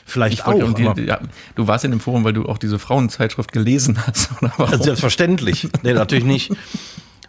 [0.06, 0.60] Vielleicht Ich auch.
[0.62, 1.20] aber- die, ja,
[1.56, 4.72] du warst in dem Forum, weil du auch diese Frauenzeitschrift gelesen hast, oder warum?
[4.72, 5.68] Also selbstverständlich.
[5.84, 6.52] Nee, natürlich nicht.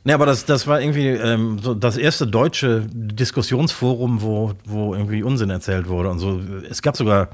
[0.07, 5.23] Nee, aber das, das war irgendwie ähm, so das erste deutsche Diskussionsforum, wo, wo irgendwie
[5.23, 6.41] Unsinn erzählt wurde und so.
[6.69, 7.31] Es gab sogar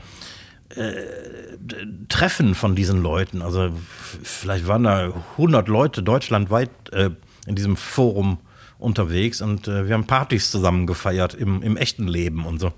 [0.77, 0.93] äh,
[2.09, 3.43] Treffen von diesen Leuten.
[3.43, 3.71] Also
[4.23, 7.11] vielleicht waren da 100 Leute deutschlandweit äh,
[7.47, 8.39] in diesem Forum
[8.81, 12.73] unterwegs und äh, wir haben Partys zusammen gefeiert im, im echten Leben und so.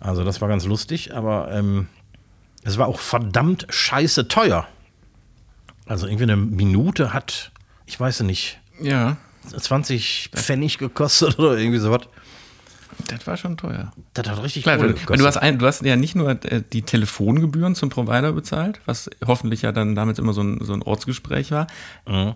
[0.00, 1.86] Also das war ganz lustig, aber ähm,
[2.64, 4.66] es war auch verdammt scheiße teuer.
[5.86, 7.52] Also irgendwie eine Minute hat,
[7.86, 9.16] ich weiß nicht, ja,
[9.56, 12.02] 20 Pfennig gekostet oder irgendwie sowas.
[13.08, 13.92] Das war schon teuer.
[14.14, 16.82] Das hat richtig Klar, Kohle du, hast ein, du hast ja nicht nur äh, die
[16.82, 21.50] Telefongebühren zum Provider bezahlt, was hoffentlich ja dann damit immer so ein, so ein Ortsgespräch
[21.50, 21.66] war,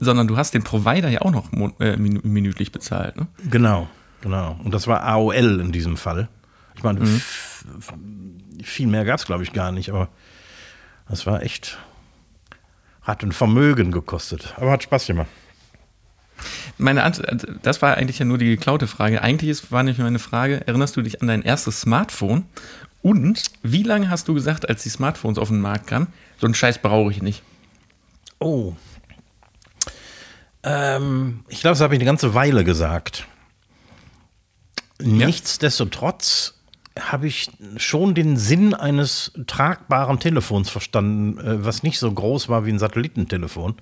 [0.01, 3.17] sondern du hast den Provider ja auch noch äh, minütlich bezahlt.
[3.17, 3.27] Ne?
[3.51, 3.89] Genau,
[4.23, 4.59] genau.
[4.65, 6.29] Und das war AOL in diesem Fall.
[6.77, 7.65] Ich meine, f-
[8.63, 10.09] viel mehr gab es, glaube ich, gar nicht, aber
[11.09, 11.79] das war echt,
[13.03, 14.55] hat ein Vermögen gekostet.
[14.57, 15.29] Aber hat Spaß gemacht.
[16.78, 19.22] Meine Antwort, das war eigentlich ja nur die geklaute Frage.
[19.22, 22.45] Eigentlich ist, war nämlich meine Frage, erinnerst du dich an dein erstes Smartphone?
[23.03, 26.09] Und wie lange hast du gesagt, als die Smartphones auf den Markt kamen,
[26.39, 27.43] so einen Scheiß brauche ich nicht?
[28.39, 28.74] Oh.
[30.62, 33.26] Ähm, ich glaube, das habe ich eine ganze Weile gesagt.
[34.99, 36.55] Nichtsdestotrotz
[36.99, 42.66] habe ich schon den Sinn eines tragbaren Telefons verstanden, äh, was nicht so groß war
[42.66, 43.76] wie ein Satellitentelefon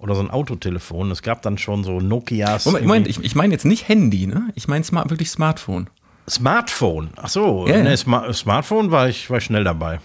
[0.00, 1.10] oder so ein Autotelefon.
[1.10, 2.64] Es gab dann schon so Nokias.
[2.66, 4.50] Moment, Moment irgendwie- ich, ich meine jetzt nicht Handy, ne?
[4.54, 5.88] Ich meine smart, wirklich Smartphone.
[6.28, 7.10] Smartphone.
[7.16, 7.82] Ach so, ja.
[7.82, 10.00] nee, Sma Smartphone war ich, war ich schnell dabei.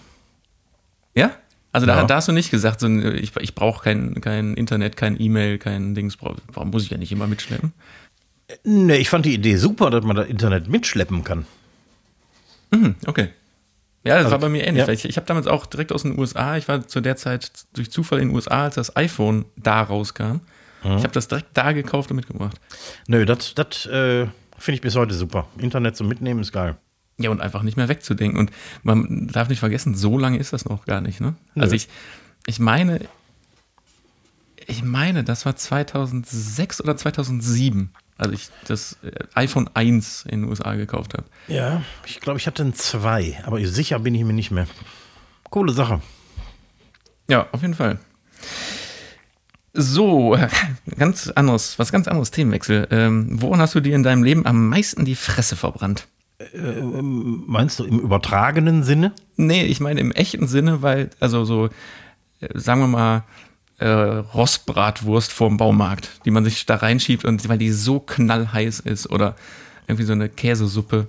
[1.16, 1.32] Ja?
[1.72, 2.04] Also da, Ja.
[2.06, 5.94] da hast du nicht gesagt, so, ich, ich brauche kein, kein Internet, kein E-Mail, kein
[5.96, 6.18] Dings.
[6.22, 7.74] Warum muss ich ja nicht immer mitschleppen?
[8.64, 11.46] Nee, ich fand die Idee super, dass man das Internet mitschleppen kann.
[12.72, 13.30] Mhm, okay.
[14.06, 14.86] Ja, das Also, war bei mir ähnlich.
[14.86, 14.94] ja.
[14.94, 17.92] Ich, ich habe damals auch direkt aus den USA, ich war zu der Zeit durch
[17.92, 20.24] Zufall in den USA, als das iPhone da rauskam.
[20.84, 20.98] Mhm.
[20.98, 22.60] Ich habe das direkt da gekauft und mitgebracht.
[23.08, 24.28] Nö, das, das äh,
[24.58, 25.48] finde ich bis heute super.
[25.58, 26.78] Internet zum Mitnehmen ist geil.
[27.18, 28.38] Ja, und einfach nicht mehr wegzudenken.
[28.40, 28.52] Und
[28.84, 31.22] man darf nicht vergessen, so lange ist das noch gar nicht.
[31.22, 31.34] Ne?
[31.56, 31.88] Also ich,
[32.46, 33.00] ich meine,
[34.68, 40.50] ich meine, das war 2006 oder 2007, als ich das äh, iPhone 1 in den
[40.50, 41.26] USA gekauft habe.
[41.48, 44.68] Ja, ich glaube, ich hatte ein zwei, aber sicher bin ich mir nicht mehr.
[45.50, 46.02] Coole Sache.
[47.28, 48.00] Ja, auf jeden Fall.
[49.74, 50.38] So,
[50.98, 52.88] ganz anderes, was ganz anderes Themenwechsel.
[52.92, 56.08] Ähm, woran hast du dir in deinem Leben am meisten die Fresse verbrannt?
[56.54, 59.14] Meinst du im übertragenen Sinne?
[59.38, 61.70] Nee, ich meine im echten Sinne, weil, also so,
[62.42, 63.24] äh, sagen wir mal,
[63.80, 69.10] äh, Rostbratwurst vorm Baumarkt, die man sich da reinschiebt und weil die so knallheiß ist
[69.10, 69.36] oder
[69.88, 71.08] irgendwie so eine Käsesuppe.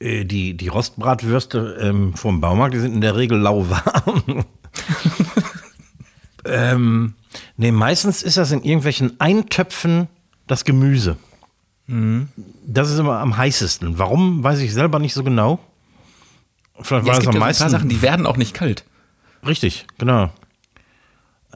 [0.00, 4.44] Äh, Die, die Rostbratwürste ähm, vom Baumarkt, die sind in der Regel lauwarm.
[6.44, 7.14] ähm,
[7.56, 10.08] nee, meistens ist das in irgendwelchen Eintöpfen
[10.46, 11.16] das Gemüse.
[12.66, 13.98] Das ist immer am heißesten.
[13.98, 15.58] Warum, weiß ich selber nicht so genau.
[16.80, 17.62] Vielleicht Ja, war es das gibt am ja so ein meisten.
[17.62, 18.84] paar Sachen, die werden auch nicht kalt.
[19.46, 20.30] Richtig, genau.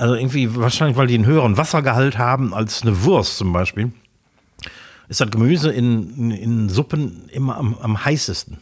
[0.03, 3.93] Also irgendwie wahrscheinlich, weil die einen höheren Wassergehalt haben als eine Wurst zum Beispiel,
[5.09, 8.59] ist das Gemüse in, in, in Suppen immer am, am heißesten.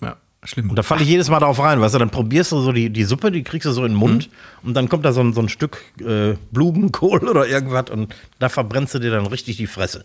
[0.00, 0.68] Ja, schlimm.
[0.68, 2.90] Und da falle ich jedes Mal drauf rein, weißt du, dann probierst du so die,
[2.90, 4.28] die Suppe, die kriegst du so in den Mund
[4.64, 8.48] und dann kommt da so ein, so ein Stück äh, Blumenkohl oder irgendwas und da
[8.48, 10.04] verbrennst du dir dann richtig die Fresse.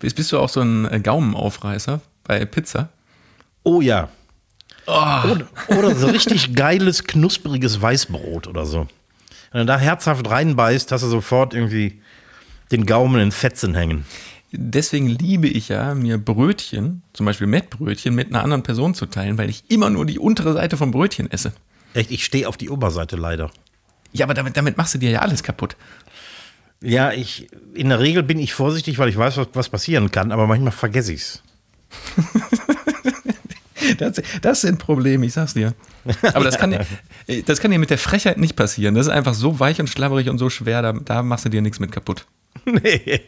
[0.00, 2.88] Bist, bist du auch so ein äh, Gaumenaufreißer bei Pizza?
[3.64, 4.08] Oh ja.
[4.86, 8.88] Oder, oder so richtig geiles, knuspriges Weißbrot oder so.
[9.52, 12.00] Wenn du da herzhaft reinbeißt, hast du sofort irgendwie
[12.70, 14.04] den Gaumen in Fetzen hängen.
[14.52, 19.38] Deswegen liebe ich ja, mir Brötchen, zum Beispiel Mettbrötchen, mit einer anderen Person zu teilen,
[19.38, 21.52] weil ich immer nur die untere Seite vom Brötchen esse.
[21.94, 23.50] Echt, ich stehe auf die Oberseite leider.
[24.12, 25.76] Ja, aber damit, damit machst du dir ja alles kaputt.
[26.82, 30.32] Ja, ich, in der Regel bin ich vorsichtig, weil ich weiß, was, was passieren kann,
[30.32, 31.42] aber manchmal vergesse ich's.
[33.98, 35.74] Das, das sind Probleme, ich sag's dir.
[36.34, 36.86] Aber das kann, dir,
[37.44, 38.94] das kann dir mit der Frechheit nicht passieren.
[38.94, 41.62] Das ist einfach so weich und schlabberig und so schwer, da, da machst du dir
[41.62, 42.26] nichts mit kaputt.
[42.64, 43.20] Nee.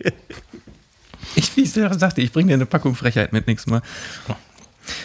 [1.34, 3.82] Ich, wie ich sagte, ich bringe dir eine Packung Frechheit mit nächstes Mal.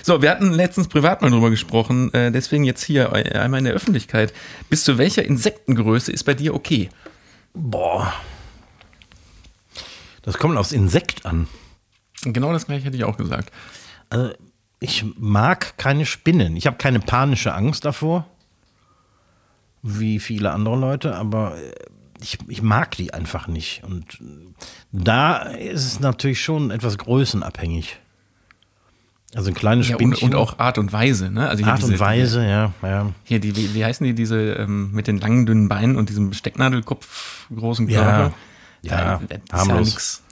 [0.03, 3.65] So, wir hatten letztens privat mal drüber gesprochen, äh, deswegen jetzt hier äh, einmal in
[3.65, 4.33] der Öffentlichkeit.
[4.69, 6.89] Bis zu welcher Insektengröße ist bei dir okay?
[7.53, 8.13] Boah.
[10.21, 11.47] Das kommt aufs Insekt an.
[12.23, 13.51] Genau das gleiche hätte ich auch gesagt.
[14.09, 14.33] Also,
[14.79, 16.55] ich mag keine Spinnen.
[16.55, 18.25] Ich habe keine panische Angst davor,
[19.81, 21.71] wie viele andere Leute, aber äh,
[22.21, 23.83] ich, ich mag die einfach nicht.
[23.83, 24.53] Und äh,
[24.91, 27.99] da ist es natürlich schon etwas größenabhängig.
[29.35, 30.29] Also ein kleines Ja, und, Spinnchen.
[30.29, 31.47] und auch Art und Weise, ne?
[31.47, 32.73] Also Art diese, und Weise, ja.
[32.81, 33.11] ja.
[33.25, 36.33] Hier, die, wie, wie heißen die, diese ähm, mit den langen, dünnen Beinen und diesem
[36.33, 38.01] Stecknadelkopf großen Ja.
[38.01, 38.33] Körper?
[38.81, 39.87] Ja, das ist harmlos.
[39.89, 40.23] nix.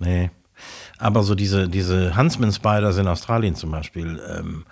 [0.00, 0.30] Nee.
[0.98, 4.64] Aber so diese, diese Huntsman Spiders in Australien zum Beispiel, ähm,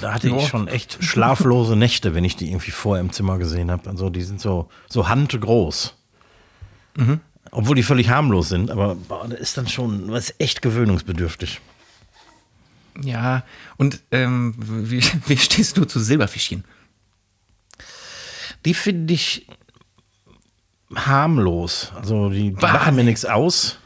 [0.00, 3.70] da hatte ich schon echt schlaflose Nächte, wenn ich die irgendwie vorher im Zimmer gesehen
[3.70, 3.88] habe.
[3.88, 5.94] Also die sind so, so handgroß.
[6.96, 7.20] Mhm.
[7.50, 11.60] Obwohl die völlig harmlos sind, aber boah, das ist dann schon, ist echt gewöhnungsbedürftig.
[13.02, 13.44] Ja,
[13.76, 16.64] und ähm, wie, wie stehst du zu Silberfischchen?
[18.64, 19.46] Die finde ich
[20.94, 21.92] harmlos.
[21.94, 23.78] Also die, machen mir nichts aus.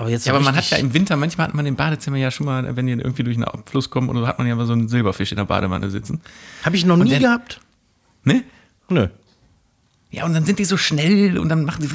[0.00, 2.30] Aber jetzt Ja, aber man hat ja im Winter, manchmal hat man im Badezimmer ja
[2.30, 4.72] schon mal, wenn die irgendwie durch einen Abfluss kommen, oder hat man ja mal so
[4.72, 6.22] einen Silberfisch in der Badewanne sitzen.
[6.64, 7.60] Hab ich noch nie der- gehabt.
[8.24, 8.44] Ne?
[8.88, 9.08] Nö.
[10.10, 11.88] Ja, und dann sind die so schnell und dann machen die.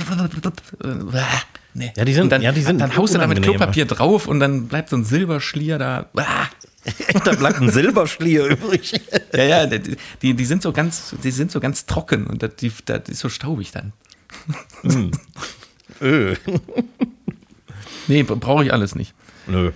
[1.73, 1.93] Nee.
[1.97, 3.41] Ja, die sind- und dann, ja, die sind dann haust du da mit.
[3.41, 6.05] Klopapier drauf und dann bleibt so ein Silberschlier da.
[7.25, 8.93] da bleibt ein Silberschlier übrig.
[9.33, 12.71] Ja, ja, die, die, sind so ganz, die sind so ganz trocken und das, die,
[12.85, 13.93] das ist so staubig dann.
[16.01, 16.35] Öh.
[18.07, 19.13] Nee, brauche ich alles nicht.
[19.47, 19.71] Nö.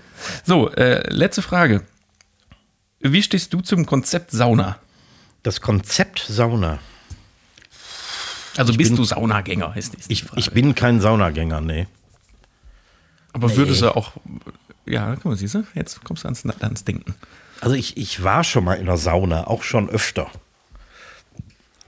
[0.46, 1.84] So, äh, letzte Frage.
[3.00, 4.78] Wie stehst du zum Konzept Sauna?
[5.44, 6.80] Das Konzept Sauna.
[8.58, 11.88] Also bist bin- du Saunagänger, ist Ich, ich bin kein Saunagänger, nee.
[13.32, 14.14] Aber würdest du auch,
[14.86, 17.16] ja, guck mal, siehst du, jetzt kommst du ans, ans Denken.
[17.62, 20.30] Also ich, ich war schon mal in der Sauna, auch schon öfter.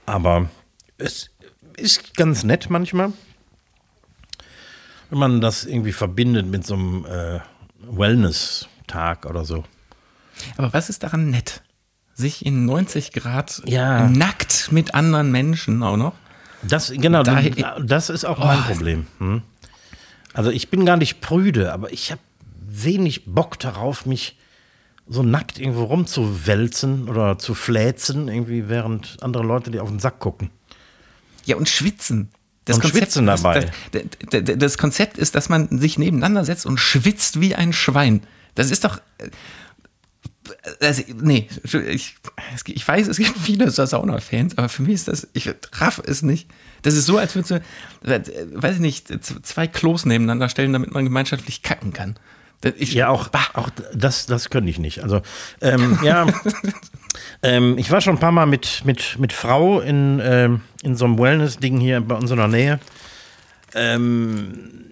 [0.06, 0.48] Aber
[0.98, 1.30] es
[1.76, 3.12] ist ganz nett manchmal,
[5.12, 7.40] wenn man das irgendwie verbindet mit so einem äh,
[7.82, 9.62] Wellness-Tag oder so.
[10.56, 11.62] Aber was ist daran nett?
[12.14, 14.08] Sich in 90 Grad Ja.
[14.08, 16.14] nackt mit anderen Menschen auch noch?
[16.62, 18.72] Das, genau, Da- das ist auch mein Oh.
[18.72, 19.06] Problem.
[19.18, 19.42] Hm?
[20.32, 22.20] Also ich bin gar nicht prüde, aber ich habe
[22.66, 24.38] wenig Bock darauf, mich
[25.06, 30.20] so nackt irgendwo rumzuwälzen oder zu fläzen, irgendwie, während andere Leute dir auf den Sack
[30.20, 30.48] gucken.
[31.44, 32.30] Ja, und schwitzen.
[32.64, 33.70] Das ist- dabei.
[33.90, 37.72] Das, das, das- das Konzept ist, dass man sich nebeneinander setzt und schwitzt wie ein
[37.72, 38.22] Schwein.
[38.54, 38.98] Das ist doch.
[39.18, 39.28] äh,
[40.80, 41.48] Also, nee,
[41.88, 42.16] ich,
[42.66, 46.48] ich weiß, es gibt viele Sauna-Fans, aber für mich ist das, ich raff es nicht.
[46.82, 48.20] Das ist so, als würdest du, äh,
[48.54, 49.08] weiß ich nicht,
[49.44, 52.16] zwei Klos nebeneinander stellen, damit man gemeinschaftlich kacken kann.
[52.78, 55.02] Ich, Ja, auch, auch das, das könnte ich nicht.
[55.02, 55.20] Also,
[55.60, 56.26] ähm, ja,
[57.42, 61.04] ähm, ich war schon ein paar Mal mit, mit, mit Frau in, ähm, in so
[61.04, 62.80] einem Wellness-Ding hier bei uns in der Nähe.
[63.74, 64.82] Ähm,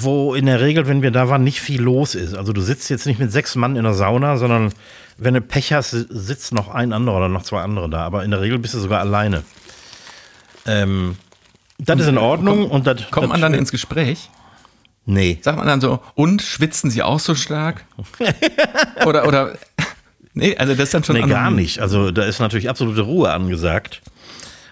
[0.00, 2.34] wo in der Regel, wenn wir da waren, nicht viel los ist.
[2.34, 4.72] Also du sitzt jetzt nicht mit sechs Mann in der Sauna, sondern
[5.16, 8.00] wenn du Pech hast, sitzt noch ein anderer oder noch zwei andere da.
[8.00, 9.44] Aber in der Regel bist du sogar alleine.
[10.66, 11.16] Ähm,
[11.78, 12.70] das ist in Ordnung.
[12.70, 14.30] und das, kommt das man dann ins Gespräch?
[15.06, 15.38] Nee.
[15.42, 17.84] Sagt man dann so, und schwitzen sie auch so stark?
[19.06, 19.58] oder, oder,
[20.32, 21.80] nee, also das ist dann schon Nee, gar nicht.
[21.80, 24.02] Also da ist natürlich absolute Ruhe angesagt.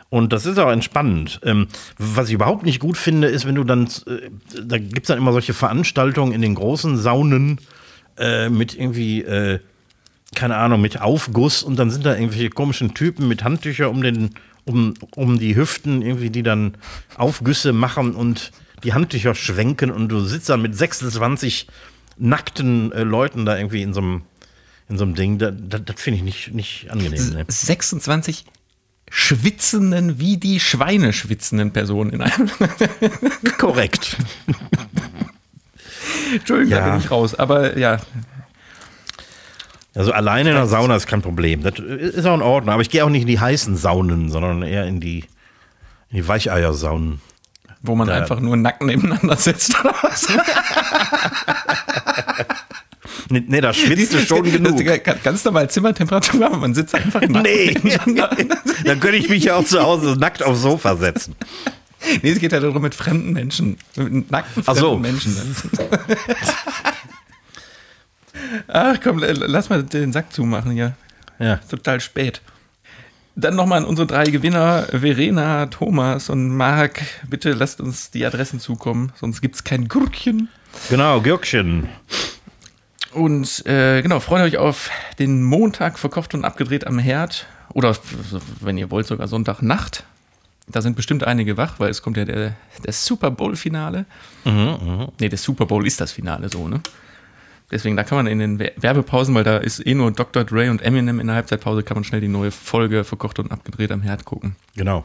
[0.09, 1.41] Und das ist auch entspannend.
[1.43, 4.29] Ähm, was ich überhaupt nicht gut finde, ist, wenn du dann, äh,
[4.63, 7.59] da gibt es dann immer solche Veranstaltungen in den großen Saunen
[8.19, 9.59] äh, mit irgendwie, äh,
[10.35, 14.31] keine Ahnung, mit Aufguss und dann sind da irgendwelche komischen Typen mit Handtücher um den,
[14.65, 16.75] um, um die Hüften, irgendwie, die dann
[17.17, 18.53] Aufgüsse machen und
[18.85, 21.67] die Handtücher schwenken und du sitzt dann mit 26
[22.19, 24.23] nackten äh, Leuten da irgendwie in so einem
[24.89, 27.31] in so einem Ding, das, das, das finde ich nicht, nicht angenehm.
[27.31, 27.45] Ne?
[27.49, 28.45] 26
[29.11, 32.51] schwitzenden, wie die Schweine schwitzenden Personen in einem.
[33.59, 34.17] Korrekt.
[36.35, 36.87] Entschuldigung, Ja.
[36.87, 37.35] da bin ich raus.
[37.35, 37.99] Aber ja,
[39.95, 41.63] Also alleine in der Sauna ist kein Problem.
[41.63, 42.73] Das ist auch in Ordnung.
[42.73, 45.21] Aber ich gehe auch nicht in die heißen Saunen, sondern eher in die,
[46.11, 47.21] in die Weicheiersaunen.
[47.83, 50.29] Wo man Da- einfach nur nackt nebeneinander sitzt oder was?
[53.29, 54.85] Nee, nee da schwitzt du schon Das genug.
[55.23, 57.75] ganz- normal Zimmertemperatur, aber man sitzt einfach nackt Nee,
[58.85, 61.35] dann könnte ich mich ja auch zu Hause nackt aufs Sofa setzen.
[62.23, 63.79] Nee, es geht ja darum mit fremden Menschen.
[63.97, 64.99] Mit nackten Ach fremden so.
[64.99, 65.37] Menschen.
[68.69, 70.95] Ach komm, lass mal den Sack zumachen hier.
[71.39, 71.57] Ja.
[71.57, 72.41] Total spät.
[73.35, 77.03] Dann nochmal an unsere drei Gewinner, Verena, Thomas und Marc.
[77.29, 80.49] Bitte lasst uns die Adressen zukommen, sonst gibt es kein Gurkchen.
[80.91, 81.89] Genau, Gürkchen.
[83.13, 87.47] Und äh, genau, freut euch auf den Montag verkocht und abgedreht am Herd.
[87.73, 87.97] Oder
[88.61, 90.05] wenn ihr wollt, sogar Sonntagnacht.
[90.69, 92.55] Da sind bestimmt einige wach, weil es kommt ja der,
[92.85, 94.05] der Super Bowl-Finale.
[95.19, 96.81] Nee, der Super Bowl ist das Finale so, ne?
[97.73, 100.45] Deswegen, da kann man in den Wer- Werbepausen, weil da ist eh nur Dr.
[100.45, 103.91] Dre und Eminem in der Halbzeitpause, kann man schnell die neue Folge verkocht und abgedreht
[103.91, 104.55] am Herd gucken.
[104.77, 105.05] Genau.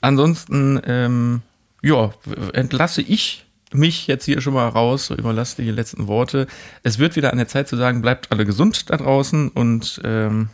[0.00, 1.42] Ansonsten, ähm,
[1.82, 2.12] ja,
[2.52, 6.46] entlasse ich mich jetzt hier schon mal raus, überlasse die letzten Worte.
[6.82, 10.48] Es wird wieder an der Zeit zu sagen, bleibt alle gesund da draußen und ähm,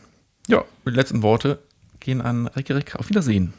[0.48, 1.58] ja, die letzten Worte
[2.00, 2.94] gehen an Recke Reck.
[2.96, 3.52] Auf Wiedersehen.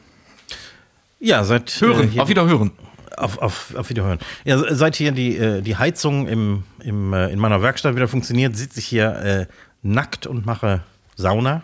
[1.20, 2.72] Ja, seit Hören, äh, auf Wiederhören.
[3.16, 4.18] Auf, auf, auf Wiederhören.
[4.44, 8.56] Ja, seit hier die, äh, die Heizung im, im, äh, in meiner Werkstatt wieder funktioniert,
[8.56, 9.46] sitze ich hier äh,
[9.82, 10.82] nackt und mache
[11.16, 11.62] Sauna.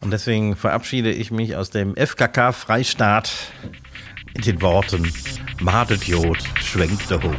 [0.00, 3.32] Und deswegen verabschiede ich mich aus dem FKK Freistaat
[4.34, 5.12] mit den Worten:
[5.60, 7.38] Madet Jod, schwenkt der Hut.